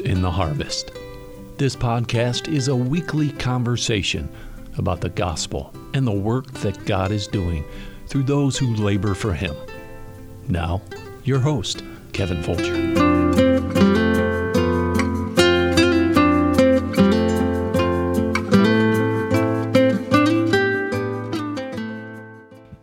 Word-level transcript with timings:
In 0.00 0.22
the 0.22 0.30
Harvest. 0.30 0.92
This 1.58 1.76
podcast 1.76 2.52
is 2.52 2.68
a 2.68 2.76
weekly 2.76 3.30
conversation 3.32 4.28
about 4.78 5.00
the 5.00 5.10
gospel 5.10 5.74
and 5.92 6.06
the 6.06 6.12
work 6.12 6.50
that 6.60 6.84
God 6.86 7.10
is 7.10 7.26
doing 7.26 7.64
through 8.06 8.22
those 8.22 8.56
who 8.56 8.74
labor 8.74 9.14
for 9.14 9.34
Him. 9.34 9.54
Now, 10.48 10.80
your 11.24 11.40
host, 11.40 11.82
Kevin 12.12 12.42
Folger. 12.42 12.74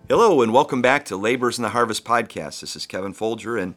Hello, 0.10 0.42
and 0.42 0.54
welcome 0.54 0.82
back 0.82 1.06
to 1.06 1.18
Laborers 1.18 1.58
in 1.58 1.64
the 1.64 1.70
Harvest 1.70 2.06
podcast. 2.06 2.62
This 2.62 2.76
is 2.76 2.86
Kevin 2.86 3.14
Folger, 3.14 3.58
and 3.58 3.76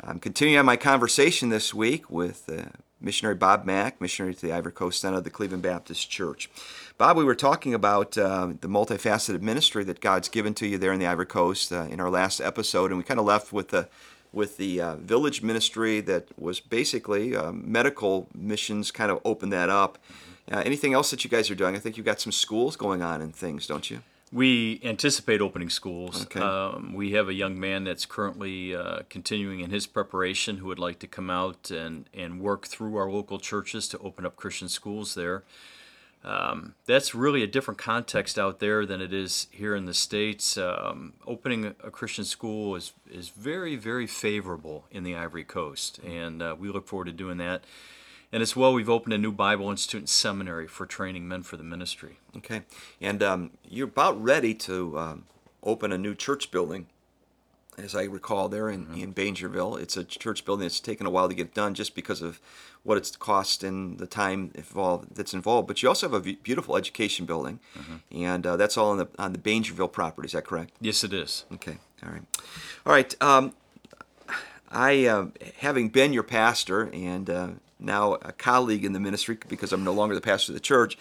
I'm 0.00 0.18
continuing 0.18 0.58
on 0.58 0.66
my 0.66 0.76
conversation 0.76 1.48
this 1.48 1.72
week 1.72 2.10
with 2.10 2.50
uh, 2.50 2.66
missionary 3.00 3.34
Bob 3.34 3.64
Mack, 3.64 3.98
missionary 3.98 4.34
to 4.34 4.46
the 4.46 4.52
Ivory 4.52 4.72
Coast 4.72 5.00
Synod 5.00 5.18
of 5.18 5.24
the 5.24 5.30
Cleveland 5.30 5.62
Baptist 5.62 6.10
Church. 6.10 6.50
Bob, 6.98 7.16
we 7.16 7.24
were 7.24 7.34
talking 7.34 7.72
about 7.72 8.18
uh, 8.18 8.48
the 8.60 8.68
multifaceted 8.68 9.40
ministry 9.40 9.84
that 9.84 10.00
God's 10.00 10.28
given 10.28 10.52
to 10.54 10.66
you 10.66 10.76
there 10.76 10.92
in 10.92 11.00
the 11.00 11.06
Ivory 11.06 11.24
Coast 11.24 11.72
uh, 11.72 11.86
in 11.90 11.98
our 11.98 12.10
last 12.10 12.42
episode, 12.42 12.90
and 12.90 12.98
we 12.98 13.04
kind 13.04 13.18
of 13.18 13.24
left 13.24 13.52
with 13.52 13.68
the 13.68 13.88
with 14.32 14.58
the 14.58 14.82
uh, 14.82 14.96
village 14.96 15.40
ministry 15.40 16.00
that 16.02 16.28
was 16.38 16.60
basically 16.60 17.34
uh, 17.34 17.52
medical 17.52 18.28
missions, 18.34 18.90
kind 18.90 19.10
of 19.10 19.18
opened 19.24 19.52
that 19.54 19.70
up. 19.70 19.96
Uh, 20.52 20.62
anything 20.66 20.92
else 20.92 21.10
that 21.10 21.24
you 21.24 21.30
guys 21.30 21.50
are 21.50 21.54
doing? 21.54 21.74
I 21.74 21.78
think 21.78 21.96
you've 21.96 22.04
got 22.04 22.20
some 22.20 22.32
schools 22.32 22.76
going 22.76 23.00
on 23.00 23.22
and 23.22 23.34
things, 23.34 23.66
don't 23.66 23.90
you? 23.90 24.02
We 24.36 24.82
anticipate 24.84 25.40
opening 25.40 25.70
schools. 25.70 26.24
Okay. 26.24 26.40
Um, 26.40 26.92
we 26.92 27.12
have 27.12 27.30
a 27.30 27.32
young 27.32 27.58
man 27.58 27.84
that's 27.84 28.04
currently 28.04 28.76
uh, 28.76 28.98
continuing 29.08 29.60
in 29.60 29.70
his 29.70 29.86
preparation 29.86 30.58
who 30.58 30.66
would 30.66 30.78
like 30.78 30.98
to 30.98 31.06
come 31.06 31.30
out 31.30 31.70
and, 31.70 32.10
and 32.12 32.38
work 32.38 32.66
through 32.66 32.96
our 32.96 33.10
local 33.10 33.38
churches 33.38 33.88
to 33.88 33.98
open 34.00 34.26
up 34.26 34.36
Christian 34.36 34.68
schools 34.68 35.14
there. 35.14 35.42
Um, 36.22 36.74
that's 36.84 37.14
really 37.14 37.42
a 37.44 37.46
different 37.46 37.78
context 37.78 38.38
out 38.38 38.58
there 38.58 38.84
than 38.84 39.00
it 39.00 39.14
is 39.14 39.46
here 39.52 39.74
in 39.74 39.86
the 39.86 39.94
States. 39.94 40.58
Um, 40.58 41.14
opening 41.26 41.74
a, 41.82 41.90
Christian 41.90 42.26
school 42.26 42.76
is, 42.76 42.92
is 43.10 43.30
very, 43.30 43.74
very 43.74 44.06
favorable 44.06 44.84
in 44.90 45.02
the 45.02 45.16
Ivory 45.16 45.44
Coast, 45.44 45.98
and 46.00 46.42
uh, 46.42 46.54
we 46.58 46.68
look 46.68 46.86
forward 46.86 47.06
to 47.06 47.12
doing 47.12 47.38
that. 47.38 47.64
And 48.36 48.42
as 48.42 48.54
well, 48.54 48.74
we've 48.74 48.90
opened 48.90 49.14
a 49.14 49.18
new 49.18 49.32
Bible 49.32 49.70
Institute 49.70 50.00
and 50.00 50.08
seminary 50.10 50.66
for 50.66 50.84
training 50.84 51.26
men 51.26 51.42
for 51.42 51.56
the 51.56 51.62
ministry. 51.62 52.18
Okay. 52.36 52.64
And 53.00 53.22
um, 53.22 53.52
you're 53.66 53.88
about 53.88 54.22
ready 54.22 54.52
to 54.56 54.98
um, 54.98 55.24
open 55.62 55.90
a 55.90 55.96
new 55.96 56.14
church 56.14 56.50
building, 56.50 56.84
as 57.78 57.96
I 57.96 58.02
recall, 58.02 58.50
there 58.50 58.68
in, 58.68 58.92
in 58.92 59.14
Bingerville. 59.14 59.80
It's 59.80 59.96
a 59.96 60.04
church 60.04 60.44
building 60.44 60.66
that's 60.66 60.80
taken 60.80 61.06
a 61.06 61.10
while 61.10 61.30
to 61.30 61.34
get 61.34 61.54
done 61.54 61.72
just 61.72 61.94
because 61.94 62.20
of 62.20 62.38
what 62.82 62.98
it's 62.98 63.16
cost 63.16 63.64
and 63.64 63.98
the 63.98 64.06
time 64.06 64.50
involved 64.54 65.16
that's 65.16 65.32
involved. 65.32 65.66
But 65.66 65.82
you 65.82 65.88
also 65.88 66.06
have 66.06 66.26
a 66.26 66.34
beautiful 66.34 66.76
education 66.76 67.24
building, 67.24 67.58
and 68.12 68.46
uh, 68.46 68.58
that's 68.58 68.76
all 68.76 68.90
on 68.90 68.98
the 68.98 69.08
on 69.18 69.32
the 69.32 69.38
Bingerville 69.38 69.90
property. 69.90 70.26
Is 70.26 70.32
that 70.32 70.44
correct? 70.44 70.74
Yes, 70.78 71.02
it 71.04 71.14
is. 71.14 71.46
Okay. 71.54 71.78
All 72.04 72.12
right. 72.12 72.22
All 72.84 72.92
right. 72.92 73.22
Um, 73.22 73.54
I, 74.70 75.06
uh, 75.06 75.28
having 75.60 75.88
been 75.88 76.12
your 76.12 76.22
pastor 76.22 76.90
and 76.92 77.30
uh, 77.30 77.48
now 77.78 78.14
a 78.14 78.32
colleague 78.32 78.84
in 78.84 78.92
the 78.92 79.00
ministry 79.00 79.38
because 79.48 79.72
I'm 79.72 79.84
no 79.84 79.92
longer 79.92 80.14
the 80.14 80.20
pastor 80.20 80.52
of 80.52 80.54
the 80.54 80.60
church, 80.60 80.96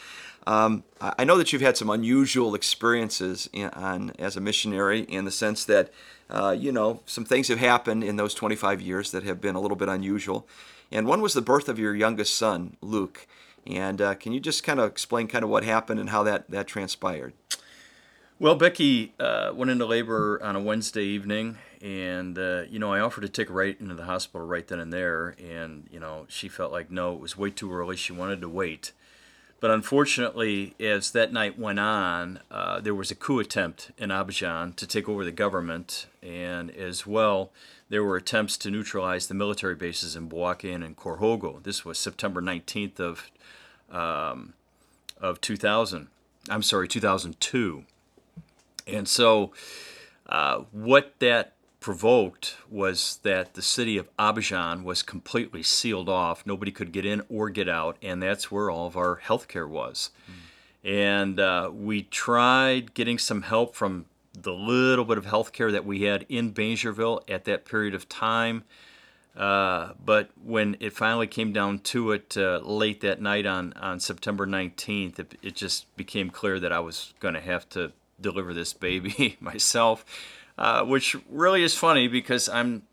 um, 0.48 0.84
I 1.02 1.24
know 1.24 1.38
that 1.38 1.52
you've 1.52 1.62
had 1.62 1.76
some 1.76 1.90
unusual 1.90 2.54
experiences 2.54 3.50
in, 3.52 3.70
on 3.70 4.12
as 4.20 4.38
a 4.38 4.42
missionary 4.42 5.02
in 5.02 5.26
the 5.26 5.32
sense 5.32 5.66
that, 5.66 5.92
uh, 6.30 6.56
you 6.58 6.72
know, 6.72 7.02
some 7.06 7.26
things 7.26 7.48
have 7.48 7.58
happened 7.58 8.04
in 8.04 8.16
those 8.16 8.34
25 8.36 8.80
years 8.82 9.12
that 9.12 9.24
have 9.24 9.42
been 9.42 9.56
a 9.56 9.60
little 9.60 9.78
bit 9.78 9.90
unusual. 9.90 10.48
And 10.92 11.08
one 11.08 11.22
was 11.22 11.34
the 11.34 11.42
birth 11.42 11.68
of 11.68 11.80
your 11.80 11.96
youngest 11.96 12.36
son, 12.36 12.78
Luke. 12.82 13.28
And 13.66 14.00
uh, 14.00 14.14
can 14.14 14.32
you 14.32 14.40
just 14.40 14.64
kind 14.64 14.80
of 14.80 14.90
explain 14.90 15.28
kind 15.28 15.44
of 15.44 15.50
what 15.50 15.64
happened 15.64 16.00
and 16.00 16.10
how 16.10 16.22
that, 16.24 16.50
that 16.52 16.68
transpired? 16.68 17.34
Well, 18.38 18.56
Becky 18.56 19.14
uh, 19.18 19.52
went 19.56 19.72
into 19.72 19.86
labor 19.86 20.44
on 20.44 20.58
a 20.58 20.60
Wednesday 20.60 21.06
evening, 21.06 21.58
and 21.82 22.38
uh, 22.38 22.64
you 22.70 22.80
know 22.80 22.92
I 22.92 23.00
offered 23.00 23.22
to 23.22 23.30
take 23.30 23.48
her 23.48 23.54
right 23.54 23.80
into 23.80 23.96
the 23.96 24.04
hospital 24.04 24.46
right 24.46 24.68
then 24.68 24.78
and 24.78 24.92
there, 24.92 25.38
and 25.40 25.88
you 25.90 26.02
know 26.02 26.26
she 26.28 26.50
felt 26.50 26.74
like 26.74 26.92
no, 26.92 27.14
it 27.14 27.22
was 27.22 27.38
way 27.38 27.50
too 27.50 27.72
early. 27.72 27.96
She 27.96 28.12
wanted 28.12 28.42
to 28.42 28.50
wait, 28.50 28.92
but 29.62 29.72
unfortunately, 29.72 30.76
as 30.82 31.12
that 31.12 31.32
night 31.32 31.58
went 31.58 31.80
on, 31.80 32.42
uh, 32.52 32.82
there 32.82 32.94
was 32.94 33.10
a 33.10 33.16
coup 33.16 33.40
attempt 33.40 33.92
in 33.98 34.10
Abidjan 34.10 34.76
to 34.76 34.86
take 34.86 35.08
over 35.08 35.24
the 35.24 35.32
government, 35.32 36.06
and 36.22 36.70
as 36.72 37.08
well, 37.08 37.54
there 37.88 38.04
were 38.04 38.18
attempts 38.18 38.58
to 38.58 38.70
neutralize 38.70 39.28
the 39.28 39.34
military 39.34 39.76
bases 39.76 40.18
in 40.18 40.28
Bouaké 40.28 40.76
and 40.76 40.98
Korhogo. 40.98 41.64
This 41.64 41.86
was 41.86 41.98
September 41.98 42.42
19th 42.42 43.00
of 43.00 43.32
um, 43.90 44.56
of 45.22 45.40
2000. 45.40 46.10
I'm 46.50 46.64
sorry, 46.64 46.90
2002. 46.90 47.86
And 48.88 49.08
so, 49.08 49.52
uh, 50.28 50.64
what 50.72 51.16
that 51.20 51.54
provoked 51.80 52.58
was 52.70 53.20
that 53.22 53.54
the 53.54 53.62
city 53.62 53.96
of 53.98 54.10
Abidjan 54.18 54.84
was 54.84 55.04
completely 55.04 55.62
sealed 55.62 56.10
off. 56.10 56.46
Nobody 56.46 56.72
could 56.72 56.92
get 56.92 57.06
in 57.06 57.22
or 57.30 57.50
get 57.50 57.70
out, 57.70 57.98
and 58.02 58.24
that's 58.24 58.50
where 58.50 58.72
all 58.72 58.88
of 58.88 58.98
our 58.98 59.18
health 59.18 59.48
care 59.48 59.68
was. 59.68 60.10
And 60.84 61.40
uh, 61.40 61.70
we 61.74 62.04
tried 62.04 62.94
getting 62.94 63.18
some 63.20 63.44
help 63.44 63.76
from 63.76 64.06
the 64.34 64.54
little 64.54 65.06
bit 65.06 65.18
of 65.18 65.26
health 65.26 65.54
care 65.54 65.72
that 65.72 65.86
we 65.86 66.02
had 66.02 66.26
in 66.28 66.54
Bingerville 66.54 67.22
at 67.30 67.46
that 67.46 67.66
period 67.66 67.94
of 67.94 68.10
time. 68.10 68.64
Uh, 69.36 69.92
but 70.04 70.30
when 70.44 70.78
it 70.80 70.94
finally 70.94 71.28
came 71.28 71.52
down 71.52 71.80
to 71.80 72.14
it 72.14 72.38
uh, 72.38 72.60
late 72.64 73.02
that 73.02 73.22
night 73.22 73.46
on, 73.46 73.74
on 73.74 74.00
September 74.00 74.48
19th, 74.48 75.20
it, 75.20 75.38
it 75.42 75.56
just 75.56 75.94
became 75.98 76.30
clear 76.30 76.60
that 76.60 76.72
I 76.72 76.80
was 76.80 77.14
going 77.20 77.34
to 77.34 77.42
have 77.42 77.68
to 77.70 77.92
deliver 78.20 78.54
this 78.54 78.74
baby 78.74 79.38
myself, 79.42 80.06
uh, 80.58 80.84
which 80.84 81.16
really 81.30 81.64
is 81.64 81.76
funny 81.76 82.08
because 82.08 82.50
I'm 82.50 82.84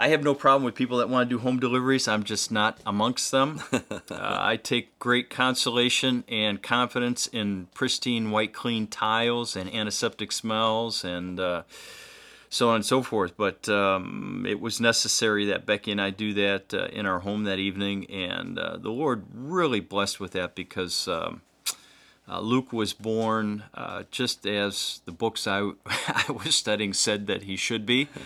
I 0.00 0.08
have 0.08 0.24
no 0.24 0.34
problem 0.34 0.64
with 0.64 0.74
people 0.74 0.96
that 0.96 1.10
want 1.10 1.28
to 1.28 1.36
do 1.36 1.42
home 1.42 1.60
deliveries. 1.60 2.08
I'm 2.08 2.22
just 2.22 2.50
not 2.50 2.78
amongst 2.86 3.30
them. 3.30 3.62
uh, 3.72 3.82
I 4.10 4.56
take 4.56 4.98
great 4.98 5.28
consolation 5.28 6.24
and 6.26 6.62
confidence 6.62 7.26
in 7.26 7.66
pristine, 7.74 8.30
white, 8.30 8.54
clean 8.54 8.86
tiles 8.86 9.56
and 9.56 9.68
antiseptic 9.74 10.32
smells 10.32 11.04
and 11.04 11.38
uh, 11.38 11.64
so 12.48 12.70
on 12.70 12.76
and 12.76 12.86
so 12.86 13.02
forth. 13.02 13.36
But 13.36 13.68
um, 13.68 14.46
it 14.48 14.58
was 14.58 14.80
necessary 14.80 15.44
that 15.44 15.66
Becky 15.66 15.92
and 15.92 16.00
I 16.00 16.08
do 16.08 16.32
that 16.32 16.72
uh, 16.72 16.86
in 16.86 17.04
our 17.04 17.18
home 17.18 17.44
that 17.44 17.58
evening, 17.58 18.10
and 18.10 18.58
uh, 18.58 18.78
the 18.78 18.88
Lord 18.88 19.26
really 19.34 19.80
blessed 19.80 20.18
with 20.18 20.32
that 20.32 20.54
because. 20.54 21.08
Um, 21.08 21.42
uh, 22.30 22.40
Luke 22.40 22.72
was 22.72 22.92
born 22.92 23.64
uh, 23.74 24.04
just 24.10 24.46
as 24.46 25.00
the 25.04 25.12
books 25.12 25.46
I, 25.46 25.70
I 25.86 26.24
was 26.30 26.54
studying 26.54 26.92
said 26.92 27.26
that 27.26 27.42
he 27.44 27.56
should 27.56 27.84
be. 27.84 28.08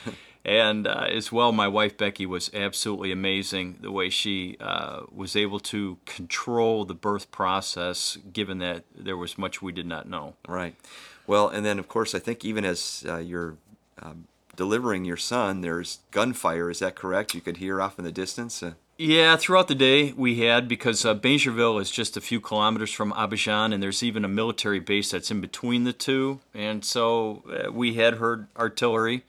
And 0.47 0.87
uh, 0.87 1.06
as 1.10 1.32
well, 1.32 1.53
my 1.53 1.69
wife 1.69 1.97
Becky 1.97 2.26
was 2.26 2.50
absolutely 2.53 3.10
amazing 3.10 3.78
the 3.81 3.91
way 3.91 4.10
she 4.10 4.59
uh, 4.60 5.04
was 5.10 5.37
able 5.37 5.59
to 5.60 5.97
control 6.04 6.84
the 6.84 6.94
birth 6.94 7.31
process, 7.31 8.19
given 8.31 8.59
that 8.59 8.84
there 8.94 9.16
was 9.16 9.38
much 9.38 9.62
we 9.62 9.72
did 9.72 9.87
not 9.87 10.06
know. 10.06 10.34
Right. 10.47 10.76
Well, 11.26 11.48
and 11.48 11.64
then 11.64 11.78
of 11.78 11.88
course, 11.88 12.14
I 12.14 12.19
think 12.19 12.44
even 12.44 12.66
as 12.66 13.06
uh, 13.09 13.16
you're 13.16 13.56
um, 14.03 14.26
delivering 14.54 15.06
your 15.06 15.16
son, 15.16 15.62
there's 15.62 16.00
gunfire. 16.10 16.69
Is 16.70 16.81
that 16.81 16.94
correct? 16.94 17.34
You 17.34 17.41
could 17.41 17.56
hear 17.56 17.81
off 17.81 17.98
in 17.98 18.04
the 18.04 18.12
distance. 18.12 18.62
Yeah, 18.97 19.37
throughout 19.37 19.66
the 19.66 19.75
day 19.75 20.12
we 20.12 20.41
had 20.41 20.69
because 20.69 21.05
uh, 21.05 21.16
Bingerville 21.16 21.81
is 21.81 21.91
just 21.91 22.16
a 22.16 22.21
few 22.21 22.41
kilometers 22.41 22.93
from 22.93 23.12
Abidjan, 23.12 23.75
and 23.75 23.82
there's 23.82 24.05
even 24.05 24.25
a 24.25 24.29
military 24.29 24.79
base 24.79 25.11
that's 25.11 25.32
in 25.32 25.41
between 25.41 25.82
the 25.82 25.93
two, 25.93 26.38
and 26.55 26.85
so 26.85 27.43
uh, 27.50 27.73
we 27.73 27.94
had 27.94 28.14
heard 28.14 28.46
artillery 28.56 29.25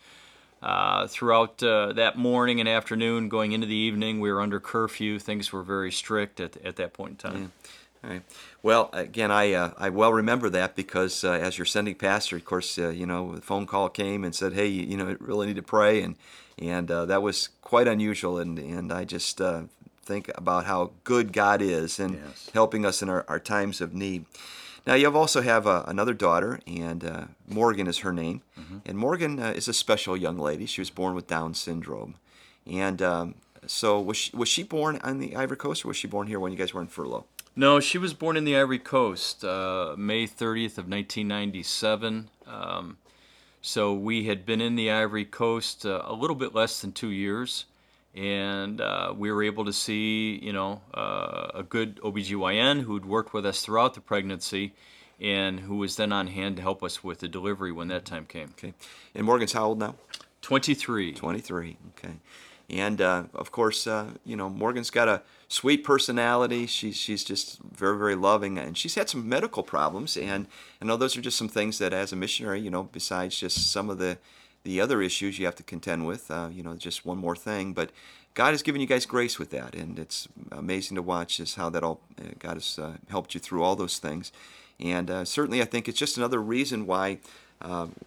uh, 0.61 1.07
throughout 1.07 1.63
uh, 1.63 1.93
that 1.93 2.15
morning 2.15 2.59
and 2.59 2.69
afternoon. 2.69 3.27
Going 3.27 3.53
into 3.53 3.65
the 3.65 3.75
evening, 3.75 4.19
we 4.19 4.31
were 4.31 4.39
under 4.39 4.59
curfew. 4.59 5.17
Things 5.17 5.51
were 5.51 5.63
very 5.63 5.91
strict 5.91 6.39
at 6.39 6.57
at 6.57 6.75
that 6.75 6.93
point 6.93 7.23
in 7.23 7.31
time. 7.31 7.41
All 7.43 7.51
right. 8.09 8.21
Well, 8.63 8.89
again, 8.93 9.31
I 9.31 9.53
uh, 9.53 9.71
I 9.77 9.89
well 9.89 10.11
remember 10.13 10.49
that 10.49 10.75
because 10.75 11.23
uh, 11.23 11.31
as 11.31 11.57
your 11.57 11.65
sending 11.65 11.95
pastor, 11.95 12.35
of 12.37 12.45
course, 12.45 12.77
uh, 12.77 12.89
you 12.89 13.05
know, 13.05 13.35
the 13.35 13.41
phone 13.41 13.65
call 13.65 13.89
came 13.89 14.23
and 14.23 14.33
said, 14.35 14.53
"Hey, 14.53 14.67
you, 14.67 14.83
you 14.83 14.97
know, 14.97 15.15
really 15.19 15.47
need 15.47 15.55
to 15.55 15.63
pray," 15.63 16.01
and 16.01 16.15
and 16.57 16.89
uh, 16.91 17.05
that 17.05 17.21
was 17.21 17.49
quite 17.61 17.87
unusual. 17.87 18.37
And 18.39 18.57
and 18.59 18.91
I 18.91 19.05
just 19.05 19.39
uh, 19.41 19.63
think 20.03 20.29
about 20.35 20.65
how 20.65 20.91
good 21.03 21.33
God 21.33 21.61
is 21.61 21.99
and 21.99 22.15
Yes. 22.23 22.49
helping 22.53 22.85
us 22.85 23.01
in 23.01 23.09
our, 23.09 23.25
our 23.27 23.39
times 23.39 23.81
of 23.81 23.93
need. 23.93 24.25
Now, 24.87 24.93
you 24.93 25.11
also 25.17 25.41
have 25.41 25.65
uh, 25.65 25.83
another 25.87 26.13
daughter, 26.13 26.59
and 26.67 27.03
uh, 27.03 27.23
Morgan 27.47 27.87
is 27.87 27.99
her 27.99 28.13
name. 28.13 28.41
And 28.87 28.99
Morgan 28.99 29.39
uh, 29.39 29.51
is 29.55 29.67
a 29.67 29.73
special 29.73 30.15
young 30.15 30.37
lady. 30.37 30.67
She 30.67 30.79
was 30.79 30.91
born 30.91 31.15
with 31.15 31.25
Down 31.25 31.55
syndrome, 31.55 32.15
and 32.67 33.01
um, 33.01 33.33
so 33.65 33.99
was 33.99 34.15
she, 34.17 34.35
was 34.35 34.47
she 34.47 34.61
born 34.61 34.99
on 35.03 35.17
the 35.17 35.35
Ivory 35.35 35.57
Coast, 35.57 35.83
or 35.83 35.87
was 35.87 35.97
she 35.97 36.07
born 36.07 36.27
here 36.27 36.39
when 36.39 36.51
you 36.51 36.57
guys 36.57 36.71
were 36.71 36.81
in 36.81 36.87
furlough? 36.87 37.25
No, 37.57 37.79
she 37.79 37.97
was 37.97 38.13
born 38.13 38.35
in 38.35 38.43
the 38.43 38.57
Ivory 38.57 38.79
Coast, 38.79 39.45
uh, 39.45 39.95
May 39.97 40.27
30th 40.27 40.77
of 40.77 40.89
1997. 40.89 42.29
Um, 42.45 42.97
so 43.61 43.93
we 43.93 44.25
had 44.25 44.45
been 44.45 44.59
in 44.59 44.75
the 44.75 44.91
Ivory 44.91 45.23
Coast 45.23 45.85
uh, 45.85 46.01
a 46.03 46.13
little 46.13 46.35
bit 46.35 46.53
less 46.53 46.81
than 46.81 46.91
two 46.91 47.11
years, 47.11 47.63
and 48.13 48.81
uh, 48.81 49.13
we 49.15 49.31
were 49.31 49.41
able 49.41 49.63
to 49.63 49.71
see, 49.71 50.37
you 50.43 50.51
know, 50.51 50.81
uh, 50.93 51.51
a 51.53 51.63
good 51.63 51.95
OBGYN 52.01 52.81
who'd 52.81 53.05
worked 53.05 53.33
with 53.33 53.45
us 53.45 53.61
throughout 53.61 53.93
the 53.93 54.01
pregnancy 54.01 54.73
and 55.21 55.61
who 55.61 55.77
was 55.77 55.95
then 55.95 56.11
on 56.11 56.27
hand 56.27 56.57
to 56.57 56.61
help 56.61 56.83
us 56.83 57.05
with 57.05 57.19
the 57.19 57.27
delivery 57.29 57.71
when 57.71 57.87
that 57.87 58.03
time 58.03 58.25
came. 58.25 58.49
Okay. 58.57 58.73
And 59.15 59.25
Morgan's 59.25 59.53
how 59.53 59.67
old 59.67 59.79
now? 59.79 59.95
23. 60.41 61.13
23. 61.13 61.77
Okay. 61.97 62.15
And 62.69 62.99
uh, 62.99 63.23
of 63.33 63.51
course, 63.51 63.85
uh, 63.85 64.11
you 64.25 64.35
know, 64.35 64.49
Morgan's 64.49 64.89
got 64.89 65.07
a 65.07 65.21
sweet 65.47 65.83
personality. 65.83 66.65
She's 66.65 66.95
she's 66.95 67.23
just 67.23 67.59
very 67.61 67.97
very 67.97 68.15
loving, 68.15 68.57
and 68.57 68.77
she's 68.77 68.95
had 68.95 69.09
some 69.09 69.29
medical 69.29 69.61
problems. 69.61 70.17
And 70.17 70.47
I 70.81 70.85
know 70.85 70.97
those 70.97 71.15
are 71.15 71.21
just 71.21 71.37
some 71.37 71.47
things 71.49 71.77
that, 71.77 71.93
as 71.93 72.11
a 72.11 72.15
missionary, 72.15 72.59
you 72.61 72.71
know, 72.71 72.83
besides 72.83 73.39
just 73.39 73.71
some 73.71 73.89
of 73.89 73.99
the 73.99 74.17
the 74.63 74.81
other 74.81 75.01
issues 75.01 75.37
you 75.37 75.45
have 75.45 75.55
to 75.55 75.63
contend 75.63 76.07
with, 76.07 76.31
uh, 76.31 76.49
you 76.51 76.63
know, 76.63 76.73
just 76.73 77.05
one 77.05 77.19
more 77.19 77.35
thing. 77.35 77.73
But 77.73 77.91
God 78.33 78.51
has 78.51 78.63
given 78.63 78.81
you 78.81 78.87
guys 78.87 79.05
grace 79.05 79.37
with 79.37 79.51
that, 79.51 79.75
and 79.75 79.99
it's 79.99 80.27
amazing 80.51 80.95
to 80.95 81.03
watch 81.03 81.37
just 81.37 81.55
how 81.57 81.69
that 81.69 81.83
all 81.83 82.01
uh, 82.19 82.29
God 82.39 82.55
has 82.55 82.79
uh, 82.79 82.93
helped 83.09 83.35
you 83.35 83.39
through 83.39 83.63
all 83.63 83.75
those 83.75 83.99
things. 83.99 84.31
And 84.79 85.11
uh, 85.11 85.23
certainly, 85.23 85.61
I 85.61 85.65
think 85.65 85.87
it's 85.87 85.99
just 85.99 86.17
another 86.17 86.41
reason 86.41 86.87
why. 86.87 87.19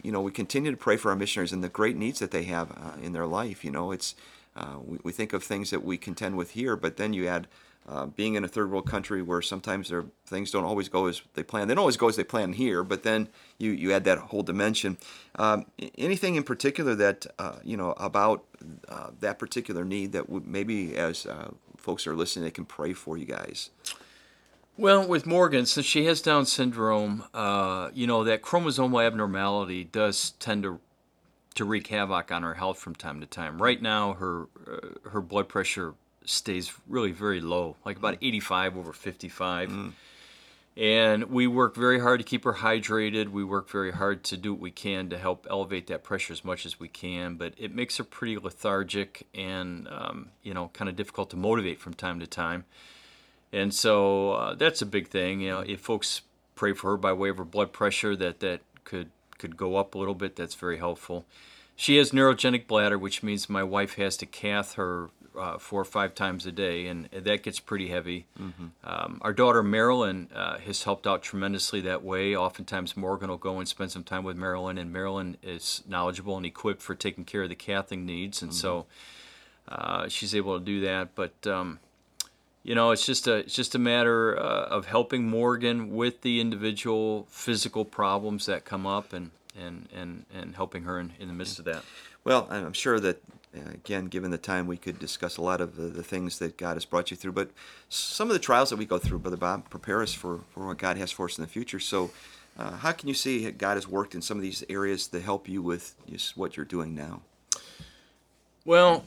You 0.02 0.12
know, 0.12 0.20
we 0.20 0.30
continue 0.30 0.70
to 0.70 0.76
pray 0.76 0.96
for 0.96 1.10
our 1.10 1.16
missionaries 1.16 1.52
and 1.52 1.64
the 1.64 1.68
great 1.68 1.96
needs 1.96 2.20
that 2.20 2.30
they 2.30 2.44
have 2.44 2.68
in 3.02 3.12
their 3.12 3.26
life. 3.26 3.64
You 3.64 3.72
know, 3.72 3.90
it's 3.90 4.14
uh, 4.58 4.78
we, 4.84 4.98
we, 5.04 5.12
think 5.12 5.32
of 5.32 5.44
things 5.44 5.70
that 5.70 5.84
we 5.84 5.96
contend 5.96 6.36
with 6.36 6.50
here, 6.50 6.76
but 6.76 6.96
then 6.96 7.12
you 7.12 7.28
add 7.28 7.46
uh, 7.88 8.06
being 8.06 8.34
in 8.34 8.44
a 8.44 8.48
third 8.48 8.70
world 8.70 8.86
country 8.86 9.22
where 9.22 9.40
sometimes 9.40 9.88
there, 9.88 10.04
things 10.26 10.50
don't 10.50 10.64
always 10.64 10.88
go 10.88 11.06
as 11.06 11.22
they 11.34 11.44
plan. 11.44 11.68
They 11.68 11.74
don't 11.74 11.80
always 11.80 11.96
go 11.96 12.08
as 12.08 12.16
they 12.16 12.24
plan 12.24 12.52
here, 12.52 12.82
but 12.82 13.04
then 13.04 13.28
you, 13.58 13.70
you 13.70 13.92
add 13.92 14.04
that 14.04 14.18
whole 14.18 14.42
dimension. 14.42 14.98
Um, 15.36 15.66
anything 15.96 16.34
in 16.34 16.42
particular 16.42 16.94
that, 16.96 17.26
uh, 17.38 17.56
you 17.62 17.76
know, 17.76 17.92
about 17.92 18.44
uh, 18.88 19.10
that 19.20 19.38
particular 19.38 19.84
need 19.84 20.12
that 20.12 20.28
maybe 20.28 20.96
as 20.96 21.24
uh, 21.24 21.50
folks 21.76 22.06
are 22.06 22.16
listening, 22.16 22.44
they 22.44 22.50
can 22.50 22.64
pray 22.64 22.92
for 22.92 23.16
you 23.16 23.26
guys? 23.26 23.70
Well, 24.76 25.06
with 25.06 25.24
Morgan, 25.24 25.64
since 25.66 25.86
she 25.86 26.04
has 26.06 26.20
Down 26.20 26.46
syndrome, 26.46 27.24
you 27.94 28.06
know, 28.06 28.24
that 28.24 28.42
chromosomal 28.42 29.04
abnormality 29.06 29.84
does 29.84 30.32
tend 30.32 30.64
to 30.64 30.80
to 31.58 31.64
wreak 31.64 31.88
havoc 31.88 32.32
on 32.32 32.42
her 32.42 32.54
health 32.54 32.78
from 32.78 32.94
time 32.94 33.20
to 33.20 33.26
time. 33.26 33.60
Right 33.60 33.80
now, 33.80 34.14
her 34.14 34.46
uh, 34.66 35.10
her 35.10 35.20
blood 35.20 35.48
pressure 35.48 35.94
stays 36.24 36.72
really 36.88 37.12
very 37.12 37.40
low, 37.40 37.76
like 37.84 37.96
about 37.96 38.14
mm. 38.14 38.26
85 38.28 38.76
over 38.76 38.92
55. 38.92 39.70
Mm. 39.70 39.92
And 40.76 41.24
we 41.24 41.48
work 41.48 41.74
very 41.74 41.98
hard 41.98 42.20
to 42.20 42.24
keep 42.24 42.44
her 42.44 42.52
hydrated. 42.52 43.30
We 43.30 43.42
work 43.42 43.68
very 43.68 43.90
hard 43.90 44.22
to 44.24 44.36
do 44.36 44.52
what 44.52 44.60
we 44.60 44.70
can 44.70 45.10
to 45.10 45.18
help 45.18 45.44
elevate 45.50 45.88
that 45.88 46.04
pressure 46.04 46.32
as 46.32 46.44
much 46.44 46.64
as 46.64 46.78
we 46.78 46.86
can. 46.86 47.34
But 47.34 47.54
it 47.56 47.74
makes 47.74 47.96
her 47.96 48.04
pretty 48.04 48.38
lethargic 48.38 49.26
and, 49.34 49.88
um, 49.90 50.28
you 50.44 50.54
know, 50.54 50.70
kind 50.72 50.88
of 50.88 50.94
difficult 50.94 51.30
to 51.30 51.36
motivate 51.36 51.80
from 51.80 51.94
time 51.94 52.20
to 52.20 52.28
time. 52.28 52.64
And 53.52 53.74
so 53.74 54.32
uh, 54.32 54.54
that's 54.54 54.80
a 54.80 54.86
big 54.86 55.08
thing. 55.08 55.40
You 55.40 55.50
know, 55.50 55.60
if 55.60 55.80
folks 55.80 56.20
pray 56.54 56.74
for 56.74 56.92
her 56.92 56.96
by 56.96 57.12
way 57.12 57.30
of 57.30 57.38
her 57.38 57.44
blood 57.44 57.72
pressure, 57.72 58.14
that 58.14 58.38
that 58.40 58.60
could 58.84 59.10
could 59.38 59.56
go 59.56 59.76
up 59.76 59.96
a 59.96 59.98
little 59.98 60.14
bit. 60.14 60.36
That's 60.36 60.54
very 60.54 60.78
helpful. 60.78 61.24
She 61.80 61.96
has 61.98 62.10
neurogenic 62.10 62.66
bladder, 62.66 62.98
which 62.98 63.22
means 63.22 63.48
my 63.48 63.62
wife 63.62 63.94
has 63.94 64.16
to 64.16 64.26
cath 64.26 64.74
her 64.74 65.10
uh, 65.38 65.58
four 65.58 65.80
or 65.80 65.84
five 65.84 66.12
times 66.12 66.44
a 66.44 66.50
day, 66.50 66.88
and 66.88 67.08
that 67.12 67.44
gets 67.44 67.60
pretty 67.60 67.86
heavy. 67.86 68.26
Mm-hmm. 68.36 68.66
Um, 68.82 69.18
our 69.22 69.32
daughter 69.32 69.62
Marilyn 69.62 70.28
uh, 70.34 70.58
has 70.58 70.82
helped 70.82 71.06
out 71.06 71.22
tremendously 71.22 71.80
that 71.82 72.02
way. 72.02 72.34
Oftentimes, 72.34 72.96
Morgan 72.96 73.30
will 73.30 73.36
go 73.36 73.60
and 73.60 73.68
spend 73.68 73.92
some 73.92 74.02
time 74.02 74.24
with 74.24 74.36
Marilyn, 74.36 74.76
and 74.76 74.92
Marilyn 74.92 75.36
is 75.40 75.84
knowledgeable 75.86 76.36
and 76.36 76.44
equipped 76.44 76.82
for 76.82 76.96
taking 76.96 77.24
care 77.24 77.44
of 77.44 77.48
the 77.48 77.54
cathing 77.54 78.04
needs, 78.04 78.42
and 78.42 78.50
mm-hmm. 78.50 78.58
so 78.58 78.86
uh, 79.68 80.08
she's 80.08 80.34
able 80.34 80.58
to 80.58 80.64
do 80.64 80.80
that. 80.80 81.14
But 81.14 81.46
um, 81.46 81.78
you 82.64 82.74
know, 82.74 82.90
it's 82.90 83.06
just 83.06 83.28
a 83.28 83.36
it's 83.36 83.54
just 83.54 83.76
a 83.76 83.78
matter 83.78 84.36
uh, 84.36 84.64
of 84.64 84.86
helping 84.86 85.28
Morgan 85.28 85.94
with 85.94 86.22
the 86.22 86.40
individual 86.40 87.28
physical 87.30 87.84
problems 87.84 88.46
that 88.46 88.64
come 88.64 88.84
up, 88.84 89.12
and 89.12 89.30
and 89.56 89.88
and, 89.94 90.24
and 90.34 90.56
helping 90.56 90.82
her 90.84 90.98
in, 90.98 91.12
in 91.18 91.28
the 91.28 91.34
midst 91.34 91.58
of 91.58 91.64
that. 91.66 91.84
Well, 92.24 92.46
I'm 92.50 92.72
sure 92.72 93.00
that 93.00 93.22
uh, 93.56 93.70
again, 93.72 94.06
given 94.06 94.30
the 94.30 94.38
time, 94.38 94.66
we 94.66 94.76
could 94.76 94.98
discuss 94.98 95.36
a 95.36 95.42
lot 95.42 95.60
of 95.60 95.76
the, 95.76 95.84
the, 95.84 96.02
things 96.02 96.38
that 96.38 96.56
God 96.58 96.74
has 96.74 96.84
brought 96.84 97.10
you 97.10 97.16
through. 97.16 97.32
But 97.32 97.50
some 97.88 98.28
of 98.28 98.34
the 98.34 98.38
trials 98.38 98.70
that 98.70 98.76
we 98.76 98.84
go 98.84 98.98
through, 98.98 99.20
Brother 99.20 99.38
Bob, 99.38 99.70
prepare 99.70 100.02
us 100.02 100.12
for, 100.12 100.40
for 100.50 100.66
what 100.66 100.78
God 100.78 100.98
has 100.98 101.10
for 101.10 101.26
us 101.26 101.38
in 101.38 101.42
the 101.42 101.48
future. 101.48 101.80
So, 101.80 102.10
uh, 102.58 102.72
how 102.72 102.92
can 102.92 103.08
you 103.08 103.14
see 103.14 103.50
God 103.52 103.76
has 103.76 103.88
worked 103.88 104.14
in 104.14 104.20
some 104.20 104.36
of 104.36 104.42
these 104.42 104.64
areas 104.68 105.06
to 105.08 105.20
help 105.20 105.48
you 105.48 105.62
with 105.62 105.94
just 106.10 106.36
what 106.36 106.56
you're 106.56 106.66
doing 106.66 106.94
now? 106.94 107.22
Well, 108.64 109.04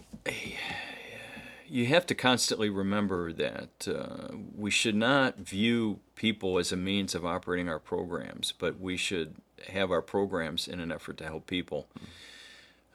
you 1.67 1.85
have 1.87 2.05
to 2.07 2.15
constantly 2.15 2.69
remember 2.69 3.31
that 3.33 3.87
uh, 3.87 4.35
we 4.55 4.71
should 4.71 4.95
not 4.95 5.37
view 5.37 5.99
people 6.15 6.57
as 6.57 6.71
a 6.71 6.77
means 6.77 7.13
of 7.13 7.25
operating 7.25 7.69
our 7.69 7.79
programs, 7.79 8.53
but 8.57 8.79
we 8.79 8.97
should 8.97 9.35
have 9.69 9.91
our 9.91 10.01
programs 10.01 10.67
in 10.67 10.79
an 10.79 10.91
effort 10.91 11.17
to 11.17 11.25
help 11.25 11.47
people. 11.47 11.87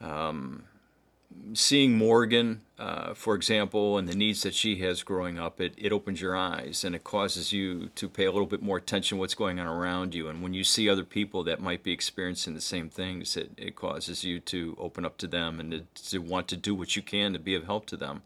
Um, 0.01 0.65
seeing 1.55 1.97
Morgan, 1.97 2.63
uh, 2.79 3.15
for 3.15 3.35
example, 3.35 3.99
and 3.99 4.09
the 4.09 4.15
needs 4.15 4.43
that 4.43 4.55
she 4.55 4.77
has 4.77 5.03
growing 5.03 5.39
up, 5.39 5.61
it, 5.61 5.75
it 5.77 5.93
opens 5.93 6.21
your 6.21 6.37
eyes 6.37 6.85
and 6.85 6.95
it 6.95 7.05
causes 7.05 7.53
you 7.53 7.89
to 7.95 8.09
pay 8.09 8.25
a 8.25 8.33
little 8.33 8.47
bit 8.47 8.63
more 8.63 8.77
attention 8.77 9.17
to 9.17 9.21
what's 9.21 9.35
going 9.35 9.59
on 9.59 9.67
around 9.67 10.15
you. 10.15 10.29
And 10.29 10.43
when 10.43 10.55
you 10.55 10.65
see 10.65 10.89
other 10.89 11.05
people 11.05 11.43
that 11.45 11.61
might 11.61 11.83
be 11.83 11.93
experiencing 11.93 12.55
the 12.55 12.61
same 12.61 12.89
things, 12.89 13.37
it, 13.37 13.51
it 13.57 13.77
causes 13.77 14.25
you 14.25 14.41
to 14.41 14.77
open 14.79 15.05
up 15.05 15.17
to 15.19 15.27
them 15.27 15.61
and 15.61 15.71
to, 15.71 16.11
to 16.11 16.19
want 16.19 16.49
to 16.49 16.57
do 16.57 16.75
what 16.75 16.97
you 16.97 17.03
can 17.03 17.33
to 17.33 17.39
be 17.39 17.55
of 17.55 17.65
help 17.65 17.87
to 17.87 17.97
them. 17.97 18.23